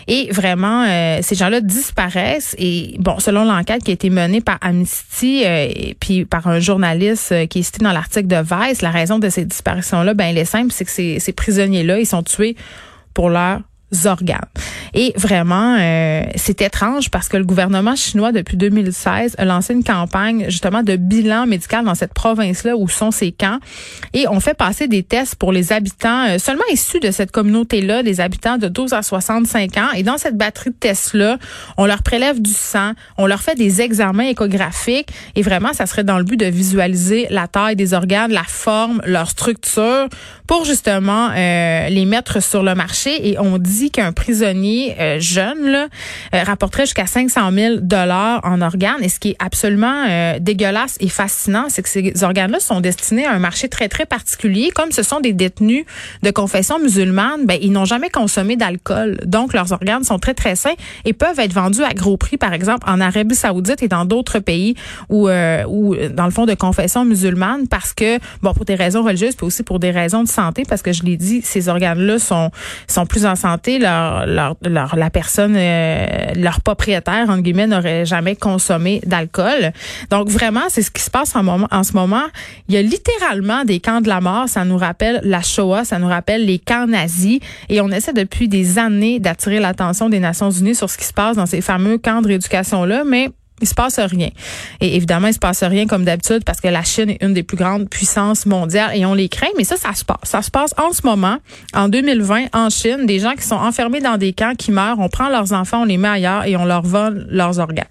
Et 0.07 0.31
vraiment, 0.31 0.83
euh, 0.83 1.19
ces 1.21 1.36
gens-là 1.36 1.62
disparaissent. 1.62 2.55
Et 2.57 2.95
bon, 3.00 3.19
selon 3.19 3.45
l'enquête 3.45 3.83
qui 3.83 3.91
a 3.91 3.93
été 3.93 4.10
menée 4.10 4.41
par 4.41 4.57
Amnesty 4.62 5.43
euh, 5.45 5.67
et 5.69 5.95
puis 6.00 6.25
par 6.25 6.48
un 6.48 6.60
journaliste 6.60 7.48
qui 7.50 7.60
est 7.60 7.63
cité 7.63 7.83
dans 7.83 7.91
l'article 7.91 8.27
de 8.27 8.38
Vice, 8.38 8.81
la 8.81 8.89
raison 8.89 9.19
de 9.19 9.29
ces 9.29 9.45
disparitions-là, 9.45 10.13
ben 10.13 10.25
elle 10.25 10.38
est 10.38 10.45
simple, 10.45 10.71
c'est 10.71 10.86
que 10.86 10.91
ces, 10.91 11.19
ces 11.19 11.33
prisonniers-là, 11.33 12.00
ils 12.00 12.07
sont 12.07 12.24
tués 12.24 12.55
pour 13.13 13.29
leur 13.29 13.62
organes. 14.05 14.39
Et 14.94 15.13
vraiment, 15.16 15.77
euh, 15.79 16.24
c'est 16.35 16.61
étrange 16.61 17.09
parce 17.09 17.29
que 17.29 17.37
le 17.37 17.46
gouvernement 17.46 17.96
chinois, 17.96 18.31
depuis 18.31 18.57
2016, 18.57 19.35
a 19.37 19.46
lancé 19.46 19.74
une 19.74 19.83
campagne 19.83 20.46
justement 20.50 20.83
de 20.83 20.96
bilan 20.96 21.46
médical 21.46 21.85
dans 21.85 21.96
cette 21.96 22.13
province-là 22.13 22.75
où 22.75 22.87
sont 22.89 23.11
ces 23.11 23.31
camps. 23.31 23.59
Et 24.13 24.27
on 24.27 24.39
fait 24.39 24.53
passer 24.53 24.87
des 24.87 25.03
tests 25.03 25.35
pour 25.35 25.51
les 25.51 25.72
habitants 25.72 26.27
euh, 26.27 26.37
seulement 26.37 26.63
issus 26.72 27.00
de 27.00 27.11
cette 27.11 27.31
communauté-là, 27.31 28.03
des 28.03 28.20
habitants 28.20 28.57
de 28.57 28.68
12 28.68 28.94
à 28.94 29.01
65 29.01 29.77
ans. 29.77 29.92
Et 29.96 30.03
dans 30.03 30.18
cette 30.18 30.37
batterie 30.37 30.72
de 30.72 30.75
tests-là, 30.75 31.37
on 31.77 31.85
leur 31.85 32.03
prélève 32.03 32.42
du 32.42 32.51
sang, 32.51 32.92
on 33.18 33.27
leur 33.27 33.42
fait 33.42 33.55
des 33.55 33.81
examens 33.81 34.25
échographiques. 34.25 35.09
Et 35.35 35.42
vraiment, 35.42 35.74
ça 35.74 35.85
serait 35.85 36.03
dans 36.03 36.18
le 36.18 36.24
but 36.24 36.37
de 36.37 36.46
visualiser 36.46 37.27
la 37.29 37.48
taille 37.48 37.75
des 37.75 37.94
organes, 37.94 38.31
la 38.31 38.44
forme, 38.44 39.01
leur 39.05 39.29
structure, 39.29 40.07
pour 40.48 40.66
justement 40.66 41.29
euh, 41.35 41.87
les 41.87 42.05
mettre 42.05 42.44
sur 42.44 42.61
le 42.61 42.75
marché. 42.75 43.29
Et 43.29 43.39
on 43.39 43.57
dit 43.57 43.80
qu'un 43.89 44.11
prisonnier 44.11 44.96
euh, 45.00 45.20
jeune 45.20 45.65
là, 45.65 45.87
euh, 46.35 46.44
rapporterait 46.44 46.83
jusqu'à 46.83 47.05
500 47.05 47.51
000 47.51 47.75
dollars 47.81 48.41
en 48.44 48.61
organes. 48.61 49.01
Et 49.01 49.09
ce 49.09 49.20
qui 49.20 49.29
est 49.29 49.35
absolument 49.39 50.05
euh, 50.07 50.39
dégueulasse 50.39 50.98
et 51.00 51.09
fascinant, 51.09 51.65
c'est 51.70 51.81
que 51.81 51.89
ces 51.89 52.24
organes-là 52.24 52.59
sont 52.59 52.81
destinés 52.81 53.25
à 53.25 53.31
un 53.31 53.39
marché 53.39 53.70
très 53.70 53.89
très 53.89 54.05
particulier. 54.05 54.72
Comme 54.74 54.91
ce 54.91 55.03
sont 55.03 55.20
des 55.20 55.33
détenus 55.33 55.85
de 56.22 56.31
confession 56.31 56.79
musulmane, 56.79 57.46
ben 57.46 57.57
ils 57.61 57.72
n'ont 57.72 57.85
jamais 57.85 58.09
consommé 58.09 58.55
d'alcool, 58.55 59.17
donc 59.25 59.53
leurs 59.53 59.72
organes 59.72 60.03
sont 60.03 60.20
très 60.20 60.33
très 60.33 60.55
sains 60.55 60.75
et 61.05 61.13
peuvent 61.13 61.39
être 61.39 61.53
vendus 61.53 61.83
à 61.83 61.94
gros 61.94 62.17
prix, 62.17 62.37
par 62.37 62.53
exemple 62.53 62.87
en 62.89 63.00
Arabie 63.00 63.35
Saoudite 63.35 63.81
et 63.83 63.87
dans 63.87 64.05
d'autres 64.05 64.39
pays 64.39 64.75
où 65.09 65.29
où 65.67 65.96
dans 65.96 66.25
le 66.25 66.31
fond 66.31 66.46
de 66.46 66.53
confession 66.53 67.05
musulmane, 67.05 67.67
parce 67.67 67.94
que 67.94 68.20
bon 68.41 68.53
pour 68.53 68.65
des 68.65 68.75
raisons 68.75 69.03
religieuses, 69.03 69.35
puis 69.35 69.46
aussi 69.46 69.63
pour 69.63 69.79
des 69.79 69.91
raisons 69.91 70.24
de 70.24 70.27
santé, 70.27 70.63
parce 70.67 70.81
que 70.81 70.91
je 70.91 71.03
l'ai 71.03 71.17
dit, 71.17 71.41
ces 71.41 71.70
organes-là 71.70 72.20
sont 72.20 72.51
sont 72.87 73.05
plus 73.05 73.25
en 73.25 73.35
santé 73.35 73.71
leur, 73.79 74.25
la 74.25 75.10
personne, 75.10 75.55
euh, 75.57 76.05
leur 76.36 76.62
propriétaire, 76.62 77.29
en 77.29 77.40
guillemets, 77.40 77.68
n'aurait 77.68 78.05
jamais 78.05 78.36
consommé 78.36 79.01
d'alcool. 79.05 79.72
Donc 80.10 80.29
vraiment, 80.29 80.62
c'est 80.70 80.81
ce 80.81 80.92
qui 80.92 81.01
se 81.01 81.10
passe 81.10 81.36
en, 81.36 81.44
moment, 81.44 81.68
en 81.72 81.84
ce 81.84 81.94
moment. 81.94 82.24
Il 82.68 82.75
y 82.75 82.77
a 82.77 82.81
littéralement 82.81 83.64
des 83.64 83.79
camps 83.79 84.01
de 84.01 84.07
la 84.07 84.22
mort. 84.22 84.48
Ça 84.48 84.66
nous 84.66 84.77
rappelle 84.77 85.20
la 85.24 85.42
Shoah, 85.42 85.86
ça 85.86 86.00
nous 86.00 86.07
rappelle 86.07 86.46
les 86.46 86.60
camps 86.60 86.88
nazis. 86.88 87.40
Et 87.70 87.81
on 87.81 87.90
essaie 87.90 88.14
depuis 88.14 88.48
des 88.48 88.79
années 88.79 89.20
d'attirer 89.20 89.60
l'attention 89.60 90.10
des 90.10 90.20
Nations 90.20 90.51
Unies 90.51 90.75
sur 90.75 90.90
ce 90.90 90.98
qui 90.98 91.05
se 91.05 91.14
passe 91.14 91.36
dans 91.36 91.46
ces 91.46 91.62
fameux 91.62 91.98
camps 91.98 92.22
de 92.22 92.27
rééducation-là, 92.27 93.03
mais 93.05 93.29
il 93.61 93.67
se 93.67 93.74
passe 93.74 94.00
rien. 94.00 94.29
Et 94.79 94.95
évidemment, 94.95 95.27
il 95.27 95.33
se 95.33 95.39
passe 95.39 95.63
rien 95.63 95.85
comme 95.87 96.03
d'habitude 96.03 96.43
parce 96.45 96.59
que 96.59 96.67
la 96.67 96.83
Chine 96.83 97.11
est 97.11 97.24
une 97.24 97.33
des 97.33 97.43
plus 97.43 97.57
grandes 97.57 97.89
puissances 97.89 98.45
mondiales 98.45 98.91
et 98.95 99.05
on 99.05 99.13
les 99.13 99.29
craint, 99.29 99.47
mais 99.57 99.63
ça, 99.63 99.77
ça 99.77 99.93
se 99.93 100.03
passe. 100.03 100.17
Ça 100.24 100.41
se 100.41 100.51
passe 100.51 100.74
en 100.77 100.91
ce 100.91 101.01
moment, 101.05 101.37
en 101.74 101.89
2020, 101.89 102.47
en 102.53 102.69
Chine, 102.69 103.05
des 103.05 103.19
gens 103.19 103.33
qui 103.33 103.43
sont 103.43 103.55
enfermés 103.55 104.01
dans 104.01 104.17
des 104.17 104.33
camps, 104.33 104.53
qui 104.57 104.71
meurent, 104.71 105.00
on 105.00 105.09
prend 105.09 105.29
leurs 105.29 105.53
enfants, 105.53 105.81
on 105.81 105.85
les 105.85 105.97
met 105.97 106.07
ailleurs 106.07 106.45
et 106.45 106.55
on 106.55 106.65
leur 106.65 106.83
vole 106.83 107.27
leurs 107.29 107.59
organes. 107.59 107.85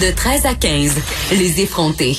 De 0.00 0.14
13 0.14 0.46
à 0.46 0.54
15, 0.54 0.94
les 1.32 1.60
effrontés. 1.60 2.16